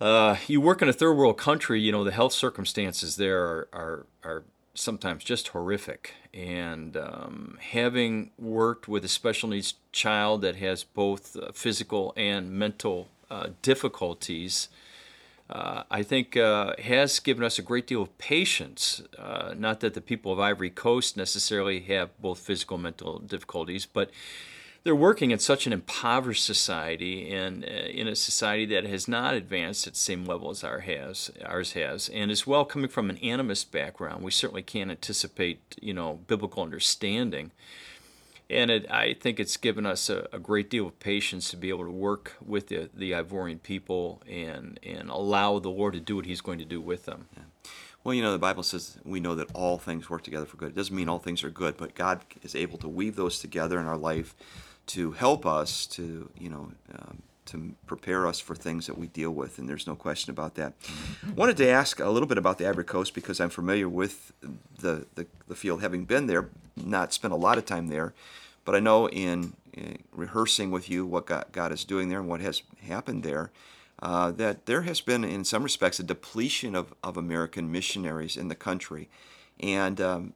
Uh, 0.00 0.36
you 0.46 0.60
work 0.60 0.82
in 0.82 0.88
a 0.88 0.92
third 0.92 1.14
world 1.14 1.38
country, 1.38 1.80
you 1.80 1.90
know, 1.90 2.04
the 2.04 2.12
health 2.12 2.32
circumstances 2.32 3.16
there 3.16 3.42
are, 3.42 3.68
are, 3.72 4.06
are 4.24 4.44
sometimes 4.76 5.24
just 5.24 5.48
horrific. 5.48 6.14
And 6.32 6.96
um, 6.96 7.58
having 7.60 8.30
worked 8.38 8.86
with 8.86 9.04
a 9.04 9.08
special 9.08 9.48
needs 9.48 9.74
child 9.92 10.42
that 10.42 10.56
has 10.56 10.84
both 10.84 11.36
uh, 11.36 11.50
physical 11.52 12.12
and 12.16 12.52
mental 12.52 13.08
uh, 13.30 13.48
difficulties, 13.62 14.68
uh, 15.48 15.84
I 15.90 16.02
think 16.02 16.36
uh, 16.36 16.74
has 16.78 17.18
given 17.20 17.44
us 17.44 17.58
a 17.58 17.62
great 17.62 17.86
deal 17.86 18.02
of 18.02 18.16
patience. 18.18 19.02
Uh, 19.18 19.54
not 19.56 19.80
that 19.80 19.94
the 19.94 20.00
people 20.00 20.32
of 20.32 20.40
Ivory 20.40 20.70
Coast 20.70 21.16
necessarily 21.16 21.80
have 21.80 22.10
both 22.20 22.38
physical 22.40 22.76
and 22.76 22.82
mental 22.84 23.18
difficulties, 23.18 23.86
but 23.86 24.10
they're 24.86 24.94
working 24.94 25.32
in 25.32 25.38
such 25.40 25.66
an 25.66 25.72
impoverished 25.72 26.44
society 26.44 27.34
and 27.34 27.64
uh, 27.64 27.66
in 27.66 28.06
a 28.06 28.14
society 28.14 28.64
that 28.66 28.84
has 28.84 29.08
not 29.08 29.34
advanced 29.34 29.84
at 29.88 29.94
the 29.94 29.98
same 29.98 30.24
level 30.24 30.48
as 30.48 30.62
our 30.62 30.78
has, 30.78 31.28
ours 31.44 31.72
has. 31.72 32.08
And 32.10 32.30
as 32.30 32.46
well, 32.46 32.64
coming 32.64 32.88
from 32.88 33.10
an 33.10 33.16
animist 33.16 33.72
background, 33.72 34.22
we 34.22 34.30
certainly 34.30 34.62
can't 34.62 34.92
anticipate, 34.92 35.74
you 35.82 35.92
know, 35.92 36.20
biblical 36.28 36.62
understanding. 36.62 37.50
And 38.48 38.70
it, 38.70 38.88
I 38.88 39.14
think 39.14 39.40
it's 39.40 39.56
given 39.56 39.86
us 39.86 40.08
a, 40.08 40.28
a, 40.32 40.38
great 40.38 40.70
deal 40.70 40.86
of 40.86 41.00
patience 41.00 41.50
to 41.50 41.56
be 41.56 41.68
able 41.68 41.84
to 41.84 41.90
work 41.90 42.36
with 42.40 42.68
the, 42.68 42.88
the 42.94 43.10
Ivorian 43.10 43.60
people 43.60 44.22
and, 44.30 44.78
and 44.84 45.10
allow 45.10 45.58
the 45.58 45.68
Lord 45.68 45.94
to 45.94 46.00
do 46.00 46.14
what 46.14 46.26
He's 46.26 46.40
going 46.40 46.60
to 46.60 46.64
do 46.64 46.80
with 46.80 47.06
them. 47.06 47.26
Yeah. 47.36 47.42
Well, 48.04 48.14
you 48.14 48.22
know, 48.22 48.30
the 48.30 48.38
Bible 48.38 48.62
says 48.62 48.98
we 49.04 49.18
know 49.18 49.34
that 49.34 49.50
all 49.52 49.78
things 49.78 50.08
work 50.08 50.22
together 50.22 50.46
for 50.46 50.58
good. 50.58 50.68
It 50.68 50.76
doesn't 50.76 50.94
mean 50.94 51.08
all 51.08 51.18
things 51.18 51.42
are 51.42 51.50
good, 51.50 51.76
but 51.76 51.96
God 51.96 52.20
is 52.44 52.54
able 52.54 52.78
to 52.78 52.86
weave 52.86 53.16
those 53.16 53.40
together 53.40 53.80
in 53.80 53.86
our 53.86 53.96
life 53.96 54.36
to 54.86 55.12
help 55.12 55.44
us 55.46 55.86
to 55.86 56.30
you 56.38 56.48
know 56.48 56.72
um, 56.98 57.22
to 57.46 57.74
prepare 57.86 58.26
us 58.26 58.40
for 58.40 58.54
things 58.54 58.86
that 58.86 58.98
we 58.98 59.06
deal 59.06 59.30
with, 59.30 59.58
and 59.58 59.68
there's 59.68 59.86
no 59.86 59.94
question 59.94 60.30
about 60.30 60.56
that. 60.56 60.74
I 61.26 61.30
wanted 61.30 61.56
to 61.58 61.68
ask 61.68 62.00
a 62.00 62.10
little 62.10 62.28
bit 62.28 62.38
about 62.38 62.58
the 62.58 62.68
Ivory 62.68 62.84
Coast 62.84 63.14
because 63.14 63.40
I'm 63.40 63.50
familiar 63.50 63.88
with 63.88 64.32
the, 64.78 65.06
the, 65.14 65.26
the 65.48 65.54
field, 65.54 65.80
having 65.80 66.04
been 66.04 66.26
there, 66.26 66.48
not 66.76 67.12
spent 67.12 67.32
a 67.32 67.36
lot 67.36 67.56
of 67.56 67.64
time 67.64 67.86
there, 67.86 68.12
but 68.64 68.74
I 68.74 68.80
know 68.80 69.08
in, 69.08 69.54
in 69.72 70.02
rehearsing 70.12 70.70
with 70.70 70.90
you 70.90 71.06
what 71.06 71.26
God, 71.26 71.46
God, 71.52 71.72
is 71.72 71.84
doing 71.84 72.08
there 72.08 72.18
and 72.18 72.28
what 72.28 72.40
has 72.40 72.62
happened 72.82 73.22
there, 73.22 73.50
uh, 74.02 74.30
that 74.32 74.66
there 74.66 74.82
has 74.82 75.00
been, 75.00 75.24
in 75.24 75.44
some 75.44 75.62
respects, 75.62 75.98
a 76.00 76.02
depletion 76.02 76.74
of, 76.74 76.92
of 77.02 77.16
American 77.16 77.70
missionaries 77.70 78.36
in 78.36 78.48
the 78.48 78.54
country. 78.54 79.08
And 79.60 80.00
um, 80.00 80.32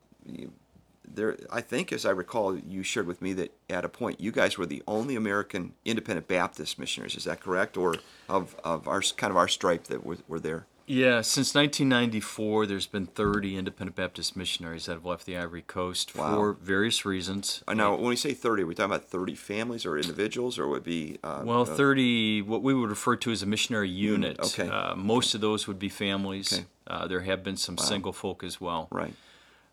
there, 1.14 1.36
I 1.50 1.60
think, 1.60 1.92
as 1.92 2.04
I 2.04 2.10
recall, 2.10 2.56
you 2.56 2.82
shared 2.82 3.06
with 3.06 3.20
me 3.22 3.32
that 3.34 3.52
at 3.68 3.84
a 3.84 3.88
point 3.88 4.20
you 4.20 4.32
guys 4.32 4.58
were 4.58 4.66
the 4.66 4.82
only 4.86 5.16
American 5.16 5.74
Independent 5.84 6.28
Baptist 6.28 6.78
missionaries. 6.78 7.16
Is 7.16 7.24
that 7.24 7.40
correct, 7.40 7.76
or 7.76 7.96
of, 8.28 8.56
of 8.64 8.88
our 8.88 9.02
kind 9.16 9.30
of 9.30 9.36
our 9.36 9.48
stripe 9.48 9.84
that 9.84 10.04
were, 10.04 10.18
were 10.28 10.40
there? 10.40 10.66
Yeah, 10.86 11.20
since 11.20 11.54
1994, 11.54 12.66
there's 12.66 12.88
been 12.88 13.06
30 13.06 13.56
Independent 13.56 13.94
Baptist 13.94 14.36
missionaries 14.36 14.86
that 14.86 14.94
have 14.94 15.04
left 15.04 15.24
the 15.24 15.36
Ivory 15.36 15.62
Coast 15.62 16.16
wow. 16.16 16.34
for 16.34 16.52
various 16.54 17.04
reasons. 17.04 17.62
Now, 17.72 17.94
when 17.94 18.08
we 18.08 18.16
say 18.16 18.34
30, 18.34 18.64
are 18.64 18.66
we 18.66 18.74
talking 18.74 18.92
about 18.92 19.04
30 19.04 19.36
families 19.36 19.86
or 19.86 19.96
individuals, 19.96 20.58
or 20.58 20.66
would 20.66 20.82
be? 20.82 21.20
Uh, 21.22 21.42
well, 21.44 21.62
uh, 21.62 21.64
30, 21.64 22.42
what 22.42 22.62
we 22.62 22.74
would 22.74 22.90
refer 22.90 23.14
to 23.14 23.30
as 23.30 23.40
a 23.40 23.46
missionary 23.46 23.88
unit. 23.88 24.40
Okay. 24.40 24.68
Uh, 24.68 24.96
most 24.96 25.32
of 25.32 25.40
those 25.40 25.68
would 25.68 25.78
be 25.78 25.88
families. 25.88 26.52
Okay. 26.52 26.64
Uh, 26.88 27.06
there 27.06 27.20
have 27.20 27.44
been 27.44 27.56
some 27.56 27.76
wow. 27.76 27.84
single 27.84 28.12
folk 28.12 28.42
as 28.42 28.60
well. 28.60 28.88
Right 28.90 29.14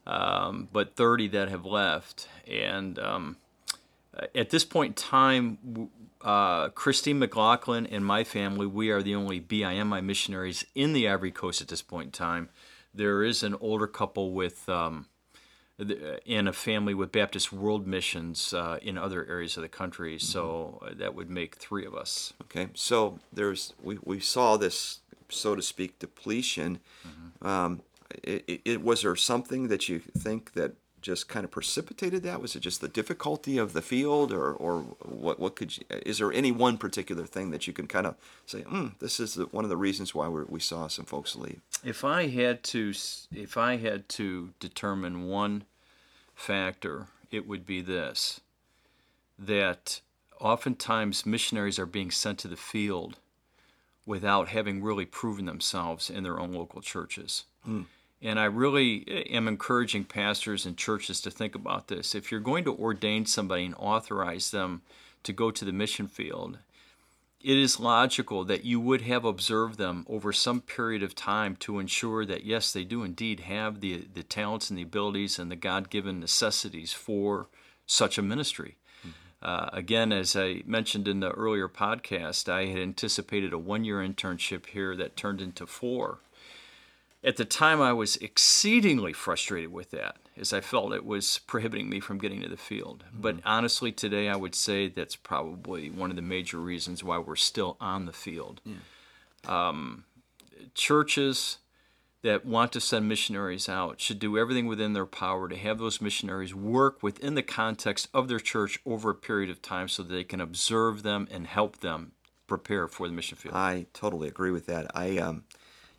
um, 0.07 0.69
but 0.71 0.95
30 0.95 1.27
that 1.29 1.49
have 1.49 1.65
left. 1.65 2.29
And 2.47 2.97
um, 2.97 3.37
at 4.33 4.49
this 4.49 4.63
point 4.63 4.91
in 4.91 4.93
time, 5.09 5.89
uh, 6.21 6.69
Christine 6.69 7.19
McLaughlin 7.19 7.85
and 7.85 8.03
my 8.03 8.23
family, 8.23 8.65
we 8.65 8.89
are 8.89 9.03
the 9.03 9.13
only 9.13 9.39
BIMI 9.39 10.03
missionaries 10.03 10.65
in 10.73 10.93
the 10.93 11.07
Ivory 11.07 11.31
Coast 11.31 11.61
at 11.61 11.67
this 11.67 11.81
point 11.81 12.07
in 12.07 12.11
time. 12.11 12.49
There 12.93 13.21
is 13.21 13.43
an 13.43 13.53
older 13.59 13.85
couple 13.85 14.31
with 14.31 14.67
um, 14.69 15.07
in 16.25 16.47
a 16.47 16.53
family 16.53 16.93
with 16.95 17.11
Baptist 17.11 17.53
World 17.53 17.85
Missions 17.85 18.53
uh, 18.53 18.79
in 18.81 18.97
other 18.97 19.27
areas 19.27 19.57
of 19.57 19.63
the 19.63 19.69
country. 19.69 20.15
Mm-hmm. 20.15 20.25
So 20.25 20.81
uh, 20.81 20.93
that 20.95 21.13
would 21.13 21.29
make 21.29 21.55
three 21.55 21.85
of 21.85 21.93
us. 21.93 22.33
Okay, 22.43 22.69
so 22.73 23.19
there's 23.31 23.73
we, 23.83 23.99
we 24.03 24.19
saw 24.19 24.57
this 24.57 25.01
so 25.29 25.53
to 25.53 25.61
speak 25.61 25.99
depletion. 25.99 26.79
Mm-hmm. 27.05 27.47
Um, 27.47 27.81
it, 28.23 28.43
it, 28.47 28.61
it, 28.65 28.83
was 28.83 29.01
there 29.01 29.15
something 29.15 29.67
that 29.67 29.89
you 29.89 29.99
think 29.99 30.53
that 30.53 30.73
just 31.01 31.29
kind 31.29 31.45
of 31.45 31.51
precipitated 31.51 32.23
that? 32.23 32.41
Was 32.41 32.55
it 32.55 32.61
just 32.61 32.81
the 32.81 32.87
difficulty 32.87 33.57
of 33.57 33.73
the 33.73 33.81
field, 33.81 34.31
or, 34.31 34.51
or 34.53 34.81
what? 35.01 35.39
What 35.39 35.55
could 35.55 35.77
you? 35.77 35.83
Is 35.89 36.17
there 36.17 36.31
any 36.31 36.51
one 36.51 36.77
particular 36.77 37.25
thing 37.25 37.51
that 37.51 37.67
you 37.67 37.73
can 37.73 37.87
kind 37.87 38.07
of 38.07 38.15
say, 38.45 38.63
mm, 38.63 38.97
"This 38.99 39.19
is 39.19 39.35
the, 39.35 39.45
one 39.45 39.63
of 39.63 39.69
the 39.69 39.77
reasons 39.77 40.15
why 40.15 40.27
we 40.27 40.59
saw 40.59 40.87
some 40.87 41.05
folks 41.05 41.35
leave"? 41.35 41.61
If 41.83 42.03
I 42.03 42.27
had 42.27 42.63
to, 42.65 42.93
if 43.33 43.57
I 43.57 43.77
had 43.77 44.09
to 44.09 44.53
determine 44.59 45.27
one 45.27 45.65
factor, 46.35 47.07
it 47.31 47.47
would 47.47 47.65
be 47.65 47.81
this: 47.81 48.41
that 49.37 50.01
oftentimes 50.39 51.25
missionaries 51.25 51.79
are 51.79 51.85
being 51.85 52.11
sent 52.11 52.39
to 52.39 52.47
the 52.47 52.57
field 52.57 53.17
without 54.05 54.47
having 54.47 54.81
really 54.81 55.05
proven 55.05 55.45
themselves 55.45 56.09
in 56.09 56.23
their 56.23 56.39
own 56.39 56.53
local 56.53 56.81
churches. 56.81 57.43
Mm. 57.67 57.85
And 58.21 58.39
I 58.39 58.45
really 58.45 59.03
eh, 59.07 59.35
am 59.35 59.47
encouraging 59.47 60.05
pastors 60.05 60.65
and 60.65 60.77
churches 60.77 61.21
to 61.21 61.31
think 61.31 61.55
about 61.55 61.87
this. 61.87 62.15
If 62.15 62.31
you're 62.31 62.39
going 62.39 62.63
to 62.65 62.75
ordain 62.75 63.25
somebody 63.25 63.65
and 63.65 63.75
authorize 63.77 64.51
them 64.51 64.81
to 65.23 65.33
go 65.33 65.51
to 65.51 65.65
the 65.65 65.71
mission 65.71 66.07
field, 66.07 66.59
it 67.41 67.57
is 67.57 67.79
logical 67.79 68.43
that 68.45 68.65
you 68.65 68.79
would 68.79 69.01
have 69.01 69.23
observed 69.23 69.77
them 69.77 70.05
over 70.09 70.33
some 70.33 70.59
period 70.59 71.03
of 71.03 71.13
time 71.13 71.55
to 71.57 71.79
ensure 71.79 72.25
that, 72.25 72.43
yes, 72.43 72.73
they 72.73 72.83
do 72.83 73.03
indeed 73.03 73.41
have 73.41 73.79
the, 73.79 74.05
the 74.11 74.23
talents 74.23 74.69
and 74.69 74.77
the 74.77 74.83
abilities 74.83 75.37
and 75.37 75.51
the 75.51 75.55
God 75.55 75.89
given 75.89 76.19
necessities 76.19 76.93
for 76.93 77.47
such 77.85 78.17
a 78.17 78.23
ministry. 78.23 78.75
Mm-hmm. 79.01 79.09
Uh, 79.41 79.69
again, 79.71 80.11
as 80.11 80.35
I 80.35 80.63
mentioned 80.65 81.07
in 81.07 81.19
the 81.19 81.29
earlier 81.31 81.69
podcast, 81.69 82.51
I 82.51 82.65
had 82.65 82.79
anticipated 82.79 83.53
a 83.53 83.59
one 83.59 83.83
year 83.83 83.97
internship 83.97 84.65
here 84.67 84.95
that 84.95 85.15
turned 85.15 85.39
into 85.39 85.67
four 85.67 86.17
at 87.23 87.37
the 87.37 87.45
time, 87.45 87.81
I 87.81 87.93
was 87.93 88.15
exceedingly 88.17 89.13
frustrated 89.13 89.71
with 89.71 89.91
that, 89.91 90.17
as 90.37 90.53
I 90.53 90.61
felt 90.61 90.93
it 90.93 91.05
was 91.05 91.39
prohibiting 91.47 91.89
me 91.89 91.99
from 91.99 92.19
getting 92.19 92.41
to 92.41 92.49
the 92.49 92.57
field. 92.57 93.03
Mm-hmm. 93.07 93.21
But 93.21 93.37
honestly, 93.43 93.91
today 93.91 94.29
I 94.29 94.35
would 94.35 94.55
say 94.55 94.87
that's 94.87 95.15
probably 95.15 95.89
one 95.89 96.09
of 96.09 96.15
the 96.15 96.21
major 96.21 96.59
reasons 96.59 97.03
why 97.03 97.17
we're 97.17 97.35
still 97.35 97.75
on 97.81 98.05
the 98.05 98.13
field. 98.13 98.61
Yeah. 98.65 98.75
Um, 99.47 100.05
churches 100.73 101.57
that 102.21 102.45
want 102.45 102.71
to 102.73 102.81
send 102.81 103.07
missionaries 103.07 103.69
out 103.69 104.01
should 104.01 104.19
do 104.19 104.37
everything 104.37 104.67
within 104.67 104.93
their 104.93 105.05
power 105.05 105.47
to 105.47 105.55
have 105.55 105.79
those 105.79 106.01
missionaries 106.01 106.53
work 106.53 107.01
within 107.01 107.35
the 107.35 107.43
context 107.43 108.07
of 108.13 108.27
their 108.27 108.39
church 108.39 108.79
over 108.85 109.09
a 109.11 109.15
period 109.15 109.49
of 109.49 109.61
time 109.61 109.87
so 109.87 110.03
that 110.03 110.13
they 110.13 110.23
can 110.23 110.41
observe 110.41 111.03
them 111.03 111.27
and 111.31 111.47
help 111.47 111.79
them 111.79 112.11
prepare 112.47 112.87
for 112.87 113.07
the 113.07 113.13
mission 113.13 113.37
field. 113.37 113.55
I 113.55 113.85
totally 113.93 114.27
agree 114.27 114.51
with 114.51 114.65
that. 114.67 114.87
I 114.95 115.17
um, 115.17 115.43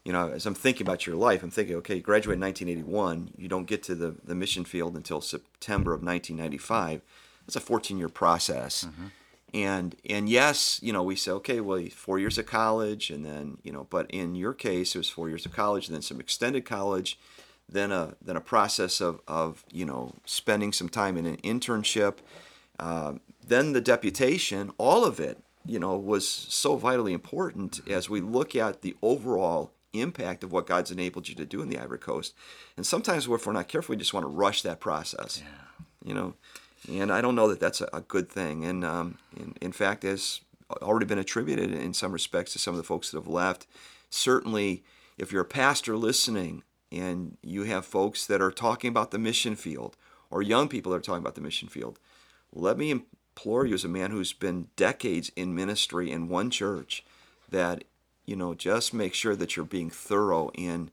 you 0.09 0.15
know, 0.15 0.31
as 0.31 0.47
I'm 0.47 0.55
thinking 0.55 0.87
about 0.87 1.07
your 1.07 1.17
life, 1.17 1.43
I'm 1.43 1.51
thinking, 1.51 1.77
okay, 1.77 1.97
you 1.97 2.01
graduate 2.01 2.37
in 2.37 2.41
1981, 2.41 3.35
you 3.37 3.47
don't 3.47 3.67
get 3.67 3.83
to 3.83 3.95
the, 3.95 4.15
the 4.25 4.35
mission 4.35 4.65
field 4.65 4.97
until 4.97 5.21
September 5.21 5.93
of 5.93 6.03
1995. 6.03 7.03
That's 7.47 7.57
a 7.57 7.61
14 7.61 7.99
year 7.99 8.09
process. 8.09 8.85
Mm-hmm. 8.85 9.07
And 9.53 9.97
and 10.09 10.27
yes, 10.31 10.81
you 10.83 10.95
know, 10.95 11.03
we 11.03 11.15
say, 11.15 11.33
okay, 11.33 11.61
well, 11.61 11.85
four 11.95 12.19
years 12.19 12.39
of 12.39 12.47
college, 12.47 13.11
and 13.11 13.23
then 13.23 13.59
you 13.63 13.71
know, 13.71 13.87
but 13.91 14.11
in 14.11 14.35
your 14.35 14.55
case, 14.55 14.95
it 14.95 14.99
was 14.99 15.11
four 15.11 15.29
years 15.29 15.45
of 15.45 15.53
college, 15.53 15.89
and 15.89 15.95
then 15.95 16.01
some 16.01 16.21
extended 16.21 16.65
college, 16.65 17.19
then 17.69 17.93
a 17.93 18.15
then 18.23 18.37
a 18.37 18.41
process 18.41 19.03
of 19.03 19.21
of 19.29 19.63
you 19.71 19.85
know 19.85 20.15
spending 20.25 20.73
some 20.73 20.89
time 20.89 21.19
in 21.19 21.27
an 21.27 21.37
internship, 21.39 22.19
uh, 22.79 23.15
then 23.47 23.73
the 23.73 23.83
deputation. 23.83 24.71
All 24.79 25.05
of 25.05 25.21
it, 25.21 25.39
you 25.67 25.79
know, 25.79 25.99
was 25.99 26.27
so 26.27 26.77
vitally 26.77 27.13
important 27.13 27.81
as 27.87 28.09
we 28.09 28.23
look 28.23 28.57
at 28.57 28.81
the 28.81 28.97
overall 29.03 29.73
impact 29.93 30.45
of 30.45 30.53
what 30.53 30.67
God's 30.67 30.91
enabled 30.91 31.29
you 31.29 31.35
to 31.35 31.45
do 31.45 31.63
in 31.63 31.69
the 31.69 31.79
Ivory 31.79 31.99
Coast. 31.99 32.35
And 32.77 32.87
sometimes, 32.87 33.27
if 33.27 33.47
we're 33.47 33.53
not 33.53 33.69
careful, 33.69 33.93
we 33.93 33.97
just 33.99 34.15
want 34.15 34.25
to 34.25 34.29
rush 34.29 34.63
that 34.63 34.81
process. 34.81 35.43
Yeah. 35.43 35.85
You 36.05 36.15
know, 36.15 36.35
and 36.89 37.13
I 37.13 37.21
don't 37.21 37.35
know 37.35 37.49
that 37.49 37.61
that's 37.61 37.81
a, 37.81 37.89
a 37.93 38.01
good 38.01 38.29
thing. 38.31 38.65
And 38.65 38.85
um, 38.85 39.19
in, 39.37 39.55
in 39.61 39.73
fact, 39.73 40.05
as 40.05 40.41
already 40.83 41.07
been 41.07 41.19
attributed 41.19 41.73
in 41.73 41.95
some 41.95 42.13
respects 42.13 42.53
to 42.53 42.59
some 42.59 42.75
of 42.75 42.79
the 42.79 42.85
folks 42.85 43.11
that 43.11 43.19
have 43.19 43.27
left, 43.27 43.67
certainly 44.11 44.83
if 45.17 45.33
you're 45.33 45.43
a 45.43 45.47
pastor 45.47 45.97
listening 45.97 46.63
and 46.93 47.37
you 47.43 47.65
have 47.65 47.85
folks 47.85 48.27
that 48.27 48.41
are 48.41 48.51
talking 48.51 48.89
about 48.89 49.11
the 49.11 49.19
mission 49.19 49.57
field 49.57 49.97
or 50.31 50.43
young 50.43 50.69
people 50.69 50.93
that 50.93 50.99
are 50.99 51.03
talking 51.03 51.23
about 51.23 51.35
the 51.35 51.41
mission 51.41 51.69
field, 51.69 51.99
let 52.53 52.79
me 52.79 52.91
implore 52.91 53.67
you 53.67 53.75
as 53.75 53.85
a 53.85 53.89
man 53.89 54.11
who's 54.11 54.33
been 54.33 54.69
decades 54.77 55.31
in 55.37 55.55
ministry 55.55 56.11
in 56.11 56.29
one 56.29 56.51
church 56.51 57.05
that 57.51 57.85
you 58.29 58.37
know, 58.37 58.53
just 58.53 58.93
make 58.93 59.15
sure 59.15 59.35
that 59.35 59.57
you're 59.57 59.65
being 59.65 59.89
thorough 59.89 60.51
in. 60.55 60.91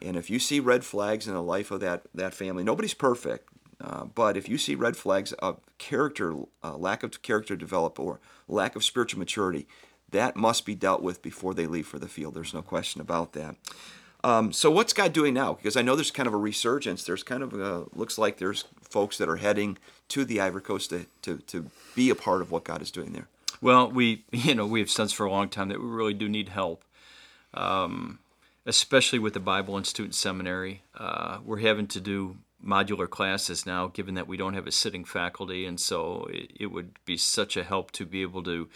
And 0.00 0.16
if 0.16 0.30
you 0.30 0.38
see 0.38 0.58
red 0.58 0.84
flags 0.84 1.28
in 1.28 1.34
the 1.34 1.42
life 1.42 1.70
of 1.70 1.80
that 1.80 2.02
that 2.14 2.32
family, 2.32 2.64
nobody's 2.64 2.94
perfect, 2.94 3.48
uh, 3.80 4.04
but 4.06 4.36
if 4.36 4.48
you 4.48 4.56
see 4.58 4.74
red 4.74 4.96
flags 4.96 5.32
of 5.34 5.60
character, 5.76 6.34
uh, 6.64 6.76
lack 6.76 7.02
of 7.02 7.20
character 7.22 7.56
develop, 7.56 8.00
or 8.00 8.20
lack 8.48 8.74
of 8.74 8.84
spiritual 8.84 9.18
maturity, 9.18 9.66
that 10.10 10.34
must 10.34 10.64
be 10.64 10.74
dealt 10.74 11.02
with 11.02 11.20
before 11.20 11.52
they 11.52 11.66
leave 11.66 11.86
for 11.86 11.98
the 11.98 12.08
field. 12.08 12.34
There's 12.34 12.54
no 12.54 12.62
question 12.62 13.00
about 13.00 13.34
that. 13.34 13.56
Um, 14.24 14.52
so 14.52 14.70
what's 14.70 14.92
God 14.92 15.12
doing 15.12 15.34
now? 15.34 15.52
Because 15.52 15.76
I 15.76 15.82
know 15.82 15.94
there's 15.94 16.10
kind 16.10 16.26
of 16.26 16.34
a 16.34 16.38
resurgence. 16.38 17.04
There's 17.04 17.22
kind 17.22 17.42
of 17.42 17.52
a, 17.52 17.84
looks 17.94 18.18
like 18.18 18.38
there's 18.38 18.64
folks 18.82 19.18
that 19.18 19.28
are 19.28 19.36
heading 19.36 19.78
to 20.08 20.24
the 20.24 20.40
Ivory 20.40 20.62
Coast 20.62 20.90
to, 20.90 21.06
to, 21.22 21.38
to 21.38 21.70
be 21.94 22.10
a 22.10 22.16
part 22.16 22.40
of 22.40 22.50
what 22.50 22.64
God 22.64 22.82
is 22.82 22.90
doing 22.90 23.12
there. 23.12 23.28
Well, 23.60 23.90
we 23.90 24.24
you 24.32 24.54
know 24.54 24.66
we 24.66 24.80
have 24.80 24.90
sensed 24.90 25.16
for 25.16 25.26
a 25.26 25.30
long 25.30 25.48
time 25.48 25.68
that 25.68 25.80
we 25.80 25.86
really 25.86 26.14
do 26.14 26.28
need 26.28 26.50
help, 26.50 26.84
um, 27.54 28.18
especially 28.66 29.18
with 29.18 29.34
the 29.34 29.40
Bible 29.40 29.76
and 29.76 29.86
Student 29.86 30.14
Seminary. 30.14 30.82
Uh, 30.96 31.38
we're 31.44 31.60
having 31.60 31.86
to 31.88 32.00
do 32.00 32.36
modular 32.64 33.08
classes 33.08 33.66
now, 33.66 33.86
given 33.86 34.14
that 34.14 34.26
we 34.26 34.36
don't 34.36 34.54
have 34.54 34.66
a 34.66 34.72
sitting 34.72 35.04
faculty, 35.04 35.64
and 35.64 35.78
so 35.78 36.28
it, 36.30 36.52
it 36.58 36.66
would 36.66 36.92
be 37.04 37.16
such 37.16 37.56
a 37.56 37.64
help 37.64 37.90
to 37.92 38.04
be 38.04 38.22
able 38.22 38.42
to 38.42 38.68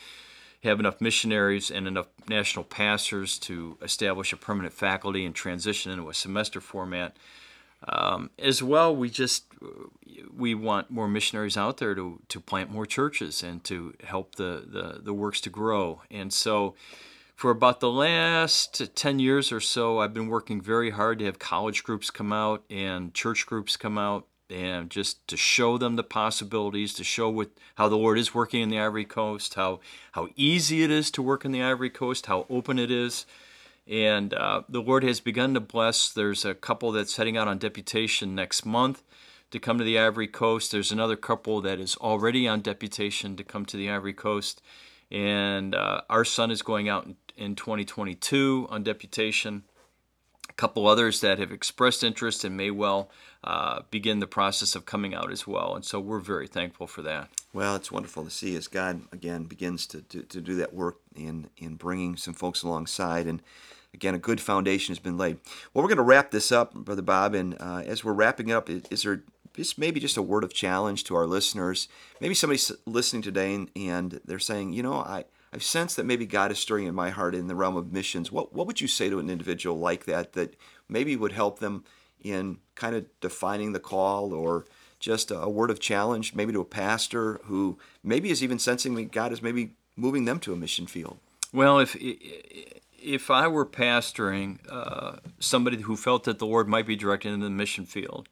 have 0.62 0.78
enough 0.78 1.00
missionaries 1.00 1.70
and 1.70 1.88
enough 1.88 2.06
national 2.28 2.64
pastors 2.64 3.36
to 3.36 3.76
establish 3.82 4.32
a 4.32 4.36
permanent 4.36 4.72
faculty 4.72 5.26
and 5.26 5.34
transition 5.34 5.90
into 5.90 6.08
a 6.08 6.14
semester 6.14 6.60
format. 6.60 7.16
Um, 7.88 8.30
as 8.38 8.62
well, 8.62 8.94
we 8.94 9.10
just 9.10 9.44
we 10.34 10.54
want 10.54 10.90
more 10.90 11.08
missionaries 11.08 11.56
out 11.56 11.78
there 11.78 11.94
to, 11.94 12.20
to 12.28 12.40
plant 12.40 12.70
more 12.70 12.86
churches 12.86 13.42
and 13.42 13.62
to 13.64 13.94
help 14.04 14.36
the, 14.36 14.64
the, 14.66 15.00
the 15.02 15.14
works 15.14 15.40
to 15.42 15.50
grow. 15.50 16.02
And 16.10 16.32
so, 16.32 16.74
for 17.34 17.50
about 17.50 17.80
the 17.80 17.90
last 17.90 18.94
10 18.94 19.18
years 19.18 19.50
or 19.50 19.60
so, 19.60 19.98
I've 19.98 20.14
been 20.14 20.28
working 20.28 20.60
very 20.60 20.90
hard 20.90 21.18
to 21.18 21.24
have 21.24 21.38
college 21.38 21.82
groups 21.82 22.10
come 22.10 22.32
out 22.32 22.62
and 22.70 23.12
church 23.14 23.46
groups 23.46 23.76
come 23.76 23.98
out 23.98 24.26
and 24.48 24.90
just 24.90 25.26
to 25.28 25.36
show 25.36 25.78
them 25.78 25.96
the 25.96 26.04
possibilities, 26.04 26.92
to 26.94 27.04
show 27.04 27.28
what 27.30 27.50
how 27.76 27.88
the 27.88 27.96
Lord 27.96 28.18
is 28.18 28.34
working 28.34 28.60
in 28.60 28.68
the 28.68 28.78
Ivory 28.78 29.06
Coast, 29.06 29.54
how 29.54 29.80
how 30.12 30.28
easy 30.36 30.82
it 30.84 30.90
is 30.90 31.10
to 31.12 31.22
work 31.22 31.44
in 31.44 31.52
the 31.52 31.62
Ivory 31.62 31.90
Coast, 31.90 32.26
how 32.26 32.46
open 32.50 32.78
it 32.78 32.90
is, 32.90 33.24
and 33.86 34.32
uh, 34.34 34.62
the 34.68 34.80
Lord 34.80 35.04
has 35.04 35.20
begun 35.20 35.54
to 35.54 35.60
bless. 35.60 36.10
There's 36.10 36.44
a 36.44 36.54
couple 36.54 36.92
that's 36.92 37.16
heading 37.16 37.36
out 37.36 37.48
on 37.48 37.58
deputation 37.58 38.34
next 38.34 38.64
month 38.64 39.02
to 39.50 39.58
come 39.58 39.78
to 39.78 39.84
the 39.84 39.98
Ivory 39.98 40.28
Coast. 40.28 40.72
There's 40.72 40.92
another 40.92 41.16
couple 41.16 41.60
that 41.62 41.78
is 41.78 41.96
already 41.96 42.48
on 42.48 42.60
deputation 42.60 43.36
to 43.36 43.44
come 43.44 43.66
to 43.66 43.76
the 43.76 43.90
Ivory 43.90 44.14
Coast. 44.14 44.62
And 45.10 45.74
uh, 45.74 46.02
our 46.08 46.24
son 46.24 46.50
is 46.50 46.62
going 46.62 46.88
out 46.88 47.06
in, 47.06 47.16
in 47.36 47.54
2022 47.54 48.66
on 48.70 48.82
deputation. 48.82 49.64
A 50.48 50.52
couple 50.54 50.86
others 50.86 51.20
that 51.20 51.38
have 51.38 51.50
expressed 51.50 52.04
interest 52.04 52.44
and 52.44 52.56
may 52.56 52.70
well 52.70 53.10
uh, 53.44 53.82
begin 53.90 54.20
the 54.20 54.26
process 54.26 54.74
of 54.74 54.86
coming 54.86 55.14
out 55.14 55.32
as 55.32 55.46
well. 55.46 55.74
And 55.74 55.84
so 55.84 55.98
we're 55.98 56.20
very 56.20 56.46
thankful 56.46 56.86
for 56.86 57.02
that. 57.02 57.28
Well, 57.52 57.74
it's 57.74 57.90
wonderful 57.90 58.24
to 58.24 58.30
see 58.30 58.54
as 58.56 58.68
God, 58.68 59.02
again, 59.12 59.44
begins 59.44 59.86
to, 59.88 60.02
to, 60.02 60.22
to 60.22 60.40
do 60.40 60.54
that 60.56 60.74
work 60.74 60.98
in, 61.16 61.48
in 61.56 61.74
bringing 61.76 62.16
some 62.16 62.34
folks 62.34 62.62
alongside. 62.62 63.26
And 63.26 63.42
again, 63.94 64.14
a 64.14 64.18
good 64.18 64.40
foundation 64.40 64.92
has 64.92 64.98
been 64.98 65.18
laid. 65.18 65.38
Well, 65.72 65.82
we're 65.82 65.88
going 65.88 65.96
to 65.96 66.02
wrap 66.02 66.30
this 66.30 66.52
up, 66.52 66.74
Brother 66.74 67.02
Bob. 67.02 67.34
And 67.34 67.56
uh, 67.60 67.82
as 67.86 68.04
we're 68.04 68.12
wrapping 68.12 68.52
up, 68.52 68.70
is, 68.70 68.82
is 68.90 69.02
there 69.02 69.22
just 69.54 69.78
maybe 69.78 70.00
just 70.00 70.16
a 70.16 70.22
word 70.22 70.44
of 70.44 70.54
challenge 70.54 71.04
to 71.04 71.16
our 71.16 71.26
listeners? 71.26 71.88
Maybe 72.20 72.34
somebody's 72.34 72.70
listening 72.86 73.22
today 73.22 73.54
and, 73.54 73.70
and 73.74 74.20
they're 74.24 74.38
saying, 74.38 74.72
you 74.72 74.82
know, 74.82 74.94
I, 74.94 75.24
I've 75.52 75.62
sensed 75.62 75.96
that 75.96 76.06
maybe 76.06 76.24
God 76.24 76.50
is 76.50 76.58
stirring 76.58 76.86
in 76.86 76.94
my 76.94 77.10
heart 77.10 77.34
in 77.34 77.46
the 77.46 77.54
realm 77.54 77.76
of 77.76 77.92
missions. 77.92 78.32
What, 78.32 78.54
what 78.54 78.66
would 78.66 78.80
you 78.80 78.88
say 78.88 79.10
to 79.10 79.18
an 79.18 79.28
individual 79.28 79.78
like 79.78 80.06
that 80.06 80.32
that 80.32 80.56
maybe 80.88 81.14
would 81.14 81.32
help 81.32 81.58
them 81.58 81.84
in 82.22 82.58
kind 82.74 82.96
of 82.96 83.04
defining 83.20 83.72
the 83.72 83.80
call 83.80 84.32
or 84.32 84.64
just 84.98 85.30
a 85.30 85.48
word 85.48 85.70
of 85.70 85.80
challenge, 85.80 86.34
maybe 86.34 86.52
to 86.52 86.60
a 86.60 86.64
pastor 86.64 87.40
who 87.44 87.78
maybe 88.02 88.30
is 88.30 88.42
even 88.42 88.58
sensing 88.58 88.94
that 88.94 89.12
God 89.12 89.32
is 89.32 89.42
maybe 89.42 89.74
moving 89.96 90.24
them 90.24 90.38
to 90.40 90.52
a 90.52 90.56
mission 90.56 90.86
field? 90.86 91.18
Well, 91.52 91.80
if 91.80 91.96
if 93.02 93.30
I 93.30 93.48
were 93.48 93.66
pastoring 93.66 94.60
uh, 94.70 95.16
somebody 95.40 95.82
who 95.82 95.96
felt 95.96 96.24
that 96.24 96.38
the 96.38 96.46
Lord 96.46 96.68
might 96.68 96.86
be 96.86 96.96
directing 96.96 97.32
them 97.32 97.40
to 97.40 97.46
the 97.46 97.50
mission 97.50 97.84
field, 97.84 98.28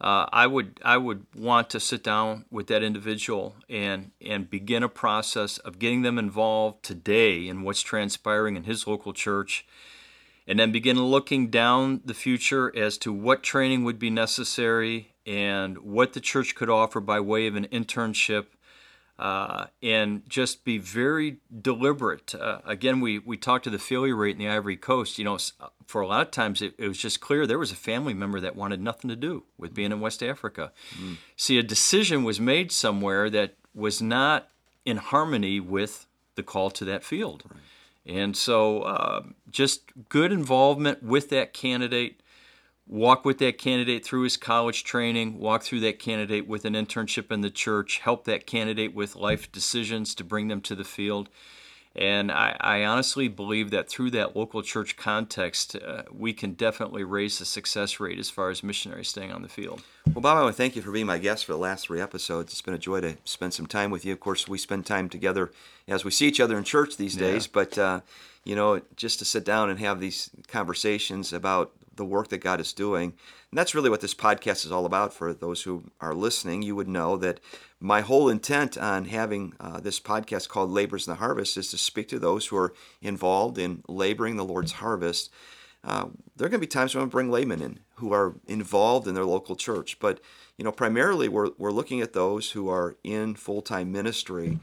uh, 0.00 0.26
I 0.30 0.46
would 0.46 0.78
I 0.84 0.98
would 0.98 1.26
want 1.34 1.70
to 1.70 1.80
sit 1.80 2.02
down 2.02 2.44
with 2.50 2.66
that 2.66 2.82
individual 2.82 3.56
and 3.68 4.10
and 4.24 4.50
begin 4.50 4.82
a 4.82 4.88
process 4.88 5.56
of 5.58 5.78
getting 5.78 6.02
them 6.02 6.18
involved 6.18 6.82
today 6.82 7.48
in 7.48 7.62
what's 7.62 7.80
transpiring 7.80 8.56
in 8.56 8.64
his 8.64 8.86
local 8.86 9.14
church, 9.14 9.66
and 10.46 10.58
then 10.58 10.70
begin 10.70 11.02
looking 11.02 11.48
down 11.48 12.02
the 12.04 12.14
future 12.14 12.76
as 12.76 12.98
to 12.98 13.12
what 13.12 13.42
training 13.42 13.84
would 13.84 13.98
be 13.98 14.10
necessary 14.10 15.14
and 15.24 15.78
what 15.78 16.12
the 16.12 16.20
church 16.20 16.54
could 16.54 16.70
offer 16.70 17.00
by 17.00 17.18
way 17.18 17.46
of 17.46 17.56
an 17.56 17.66
internship 17.72 18.46
uh, 19.18 19.66
and 19.82 20.28
just 20.28 20.64
be 20.64 20.78
very 20.78 21.38
deliberate. 21.62 22.34
Uh, 22.34 22.58
again, 22.66 23.00
we, 23.00 23.18
we 23.18 23.36
talked 23.36 23.64
to 23.64 23.70
the 23.70 23.78
failure 23.78 24.14
rate 24.14 24.36
in 24.36 24.38
the 24.38 24.48
Ivory 24.48 24.76
Coast. 24.76 25.18
You 25.18 25.24
know, 25.24 25.38
for 25.86 26.02
a 26.02 26.06
lot 26.06 26.20
of 26.20 26.30
times 26.30 26.60
it, 26.60 26.74
it, 26.78 26.88
was 26.88 26.98
just 26.98 27.20
clear 27.20 27.46
there 27.46 27.58
was 27.58 27.72
a 27.72 27.76
family 27.76 28.12
member 28.12 28.40
that 28.40 28.56
wanted 28.56 28.80
nothing 28.80 29.08
to 29.08 29.16
do 29.16 29.44
with 29.56 29.72
being 29.72 29.92
in 29.92 30.00
West 30.00 30.22
Africa. 30.22 30.72
Mm. 31.00 31.16
See, 31.36 31.58
a 31.58 31.62
decision 31.62 32.24
was 32.24 32.40
made 32.40 32.70
somewhere 32.72 33.30
that 33.30 33.54
was 33.74 34.02
not 34.02 34.48
in 34.84 34.98
harmony 34.98 35.60
with 35.60 36.06
the 36.34 36.42
call 36.42 36.70
to 36.72 36.84
that 36.84 37.02
field. 37.02 37.44
Right. 37.48 37.60
And 38.04 38.36
so, 38.36 38.82
uh, 38.82 39.22
just 39.50 39.90
good 40.08 40.30
involvement 40.30 41.02
with 41.02 41.30
that 41.30 41.52
candidate 41.52 42.20
walk 42.88 43.24
with 43.24 43.38
that 43.38 43.58
candidate 43.58 44.04
through 44.04 44.22
his 44.22 44.36
college 44.36 44.84
training, 44.84 45.38
walk 45.38 45.62
through 45.62 45.80
that 45.80 45.98
candidate 45.98 46.46
with 46.46 46.64
an 46.64 46.74
internship 46.74 47.32
in 47.32 47.40
the 47.40 47.50
church, 47.50 47.98
help 47.98 48.24
that 48.24 48.46
candidate 48.46 48.94
with 48.94 49.16
life 49.16 49.50
decisions 49.50 50.14
to 50.14 50.24
bring 50.24 50.48
them 50.48 50.60
to 50.60 50.74
the 50.74 50.84
field. 50.84 51.28
And 51.96 52.30
I, 52.30 52.54
I 52.60 52.84
honestly 52.84 53.26
believe 53.26 53.70
that 53.70 53.88
through 53.88 54.10
that 54.10 54.36
local 54.36 54.62
church 54.62 54.96
context, 54.98 55.76
uh, 55.76 56.02
we 56.12 56.34
can 56.34 56.52
definitely 56.52 57.04
raise 57.04 57.38
the 57.38 57.46
success 57.46 57.98
rate 57.98 58.18
as 58.18 58.28
far 58.28 58.50
as 58.50 58.62
missionaries 58.62 59.08
staying 59.08 59.32
on 59.32 59.40
the 59.40 59.48
field. 59.48 59.82
Well, 60.12 60.20
Bob, 60.20 60.36
I 60.36 60.42
want 60.42 60.54
to 60.54 60.62
thank 60.62 60.76
you 60.76 60.82
for 60.82 60.92
being 60.92 61.06
my 61.06 61.16
guest 61.16 61.46
for 61.46 61.52
the 61.52 61.58
last 61.58 61.86
three 61.86 62.00
episodes. 62.00 62.52
It's 62.52 62.60
been 62.60 62.74
a 62.74 62.78
joy 62.78 63.00
to 63.00 63.16
spend 63.24 63.54
some 63.54 63.66
time 63.66 63.90
with 63.90 64.04
you. 64.04 64.12
Of 64.12 64.20
course, 64.20 64.46
we 64.46 64.58
spend 64.58 64.84
time 64.84 65.08
together 65.08 65.50
as 65.88 66.04
we 66.04 66.10
see 66.10 66.28
each 66.28 66.38
other 66.38 66.58
in 66.58 66.64
church 66.64 66.98
these 66.98 67.16
days, 67.16 67.46
yeah. 67.46 67.50
but, 67.54 67.78
uh, 67.78 68.00
you 68.44 68.54
know, 68.54 68.82
just 68.94 69.18
to 69.20 69.24
sit 69.24 69.46
down 69.46 69.70
and 69.70 69.80
have 69.80 69.98
these 69.98 70.30
conversations 70.48 71.32
about 71.32 71.72
the 71.96 72.04
work 72.04 72.28
that 72.28 72.38
God 72.38 72.60
is 72.60 72.72
doing. 72.72 73.14
And 73.50 73.58
that's 73.58 73.74
really 73.74 73.90
what 73.90 74.00
this 74.00 74.14
podcast 74.14 74.64
is 74.64 74.72
all 74.72 74.86
about 74.86 75.12
for 75.12 75.32
those 75.32 75.62
who 75.62 75.84
are 76.00 76.14
listening. 76.14 76.62
You 76.62 76.76
would 76.76 76.88
know 76.88 77.16
that 77.16 77.40
my 77.80 78.00
whole 78.00 78.28
intent 78.28 78.78
on 78.78 79.06
having 79.06 79.54
uh, 79.60 79.80
this 79.80 80.00
podcast 80.00 80.48
called 80.48 80.70
Laborers 80.70 81.06
in 81.06 81.12
the 81.12 81.18
Harvest 81.18 81.56
is 81.56 81.70
to 81.70 81.78
speak 81.78 82.08
to 82.08 82.18
those 82.18 82.46
who 82.46 82.56
are 82.56 82.74
involved 83.02 83.58
in 83.58 83.82
laboring 83.88 84.36
the 84.36 84.44
Lord's 84.44 84.72
harvest. 84.72 85.30
Uh, 85.84 86.06
there 86.34 86.46
are 86.46 86.50
going 86.50 86.60
to 86.60 86.66
be 86.66 86.66
times 86.66 86.94
when 86.94 87.04
I 87.04 87.06
bring 87.06 87.30
laymen 87.30 87.62
in 87.62 87.80
who 87.96 88.12
are 88.12 88.34
involved 88.46 89.06
in 89.06 89.14
their 89.14 89.24
local 89.24 89.56
church, 89.56 89.98
but 90.00 90.20
you 90.56 90.64
know, 90.64 90.72
primarily 90.72 91.28
we're, 91.28 91.50
we're 91.58 91.70
looking 91.70 92.00
at 92.00 92.12
those 92.12 92.50
who 92.52 92.68
are 92.68 92.96
in 93.04 93.34
full 93.34 93.62
time 93.62 93.92
ministry 93.92 94.58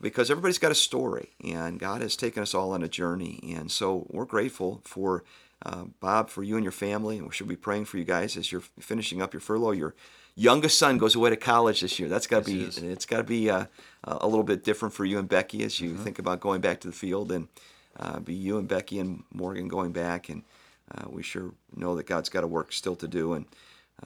because 0.00 0.30
everybody's 0.30 0.58
got 0.58 0.70
a 0.70 0.76
story 0.76 1.30
and 1.42 1.78
God 1.78 2.02
has 2.02 2.16
taken 2.16 2.42
us 2.42 2.54
all 2.54 2.72
on 2.72 2.82
a 2.82 2.88
journey. 2.88 3.40
And 3.56 3.70
so 3.70 4.06
we're 4.10 4.24
grateful 4.24 4.80
for 4.84 5.24
uh, 5.64 5.84
Bob, 6.00 6.30
for 6.30 6.42
you 6.42 6.56
and 6.56 6.64
your 6.64 6.72
family, 6.72 7.18
and 7.18 7.26
we 7.26 7.32
should 7.32 7.48
be 7.48 7.56
praying 7.56 7.84
for 7.86 7.98
you 7.98 8.04
guys 8.04 8.36
as 8.36 8.52
you're 8.52 8.62
finishing 8.78 9.20
up 9.20 9.32
your 9.32 9.40
furlough. 9.40 9.72
Your 9.72 9.94
youngest 10.36 10.78
son 10.78 10.98
goes 10.98 11.14
away 11.14 11.30
to 11.30 11.36
college 11.36 11.80
this 11.80 11.98
year. 11.98 12.08
That's 12.08 12.26
got 12.26 12.44
to 12.44 12.52
yes, 12.52 12.78
be 12.78 12.86
it's 12.86 13.06
got 13.06 13.18
to 13.18 13.24
be 13.24 13.50
uh, 13.50 13.66
a 14.04 14.26
little 14.26 14.44
bit 14.44 14.62
different 14.62 14.94
for 14.94 15.04
you 15.04 15.18
and 15.18 15.28
Becky 15.28 15.64
as 15.64 15.80
you 15.80 15.90
mm-hmm. 15.90 16.04
think 16.04 16.18
about 16.18 16.40
going 16.40 16.60
back 16.60 16.80
to 16.80 16.88
the 16.88 16.94
field, 16.94 17.32
and 17.32 17.48
uh, 17.98 18.20
be 18.20 18.34
you 18.34 18.58
and 18.58 18.68
Becky 18.68 18.98
and 18.98 19.24
Morgan 19.32 19.68
going 19.68 19.92
back. 19.92 20.28
And 20.28 20.44
uh, 20.94 21.04
we 21.08 21.22
sure 21.22 21.52
know 21.74 21.96
that 21.96 22.06
God's 22.06 22.28
got 22.28 22.44
a 22.44 22.48
work 22.48 22.72
still 22.72 22.96
to 22.96 23.08
do, 23.08 23.32
and 23.32 23.46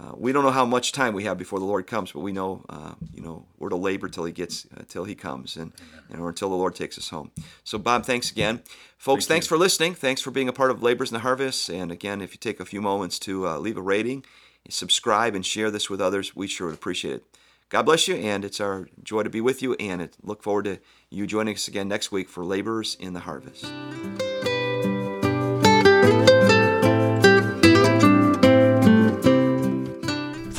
uh, 0.00 0.12
we 0.16 0.32
don't 0.32 0.42
know 0.42 0.50
how 0.50 0.64
much 0.64 0.92
time 0.92 1.12
we 1.12 1.24
have 1.24 1.36
before 1.36 1.58
the 1.58 1.66
Lord 1.66 1.86
comes, 1.86 2.12
but 2.12 2.20
we 2.20 2.32
know, 2.32 2.64
uh, 2.70 2.94
you 3.14 3.22
know, 3.22 3.44
we're 3.58 3.68
to 3.68 3.76
labor 3.76 4.08
till 4.08 4.24
He 4.24 4.32
gets, 4.32 4.66
uh, 4.76 4.82
till 4.88 5.04
He 5.04 5.14
comes, 5.14 5.56
and, 5.56 5.72
and 6.10 6.20
or 6.20 6.30
until 6.30 6.48
the 6.48 6.56
Lord 6.56 6.74
takes 6.74 6.96
us 6.96 7.10
home. 7.10 7.30
So, 7.62 7.76
Bob, 7.76 8.06
thanks 8.06 8.30
again, 8.30 8.62
folks. 8.96 9.24
Thank 9.24 9.34
thanks 9.34 9.46
you. 9.46 9.48
for 9.50 9.58
listening. 9.58 9.94
Thanks 9.94 10.22
for 10.22 10.30
being 10.30 10.48
a 10.48 10.52
part 10.52 10.70
of 10.70 10.82
Laborers 10.82 11.10
in 11.10 11.14
the 11.14 11.20
Harvest. 11.20 11.68
And 11.68 11.92
again, 11.92 12.22
if 12.22 12.32
you 12.32 12.38
take 12.38 12.58
a 12.58 12.64
few 12.64 12.80
moments 12.80 13.18
to 13.20 13.46
uh, 13.46 13.58
leave 13.58 13.76
a 13.76 13.82
rating, 13.82 14.24
subscribe, 14.70 15.34
and 15.34 15.44
share 15.44 15.70
this 15.70 15.90
with 15.90 16.00
others, 16.00 16.34
we 16.34 16.46
sure 16.46 16.68
would 16.68 16.74
appreciate 16.74 17.16
it. 17.16 17.24
God 17.68 17.82
bless 17.82 18.08
you, 18.08 18.16
and 18.16 18.44
it's 18.44 18.60
our 18.60 18.88
joy 19.02 19.22
to 19.22 19.30
be 19.30 19.40
with 19.40 19.62
you. 19.62 19.74
And 19.74 20.08
look 20.22 20.42
forward 20.42 20.64
to 20.64 20.78
you 21.10 21.26
joining 21.26 21.54
us 21.54 21.68
again 21.68 21.88
next 21.88 22.10
week 22.10 22.28
for 22.28 22.44
Laborers 22.44 22.96
in 22.98 23.12
the 23.12 23.20
Harvest. 23.20 23.66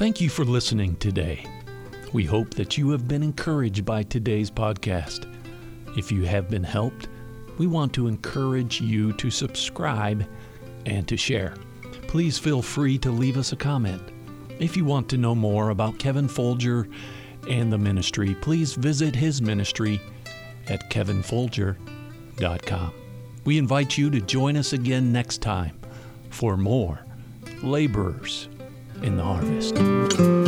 Thank 0.04 0.20
you 0.20 0.28
for 0.28 0.44
listening 0.44 0.98
today. 0.98 1.46
We 2.12 2.26
hope 2.26 2.56
that 2.56 2.78
you 2.78 2.90
have 2.90 3.08
been 3.08 3.24
encouraged 3.24 3.86
by 3.86 4.04
today's 4.04 4.52
podcast. 4.52 5.34
If 5.98 6.12
you 6.12 6.24
have 6.24 6.50
been 6.50 6.66
helped, 6.66 7.08
we 7.58 7.68
want 7.68 7.94
to 7.94 8.08
encourage 8.08 8.82
you 8.82 9.14
to 9.14 9.32
subscribe 9.32 10.28
and 10.86 11.08
to 11.08 11.16
share. 11.16 11.54
Please 12.10 12.38
feel 12.38 12.62
free 12.62 12.98
to 12.98 13.12
leave 13.12 13.38
us 13.38 13.54
a 13.54 13.56
comment. 13.56 14.02
If 14.60 14.76
you 14.76 14.84
want 14.84 15.08
to 15.08 15.18
know 15.18 15.36
more 15.36 15.70
about 15.70 16.00
Kevin 16.00 16.28
Folger 16.28 16.86
and 17.50 17.72
the 17.72 17.78
ministry, 17.78 18.36
please 18.42 18.74
visit 18.74 19.16
his 19.16 19.42
ministry 19.42 20.02
at 20.68 20.90
kevinfolger.com. 20.90 22.94
We 23.46 23.58
invite 23.58 23.98
you 23.98 24.10
to 24.10 24.20
join 24.20 24.58
us 24.58 24.74
again 24.74 25.14
next 25.14 25.42
time 25.42 25.80
for 26.30 26.58
more 26.58 27.00
Laborers 27.62 28.50
in 29.04 29.18
the 29.18 29.24
harvest. 29.24 30.43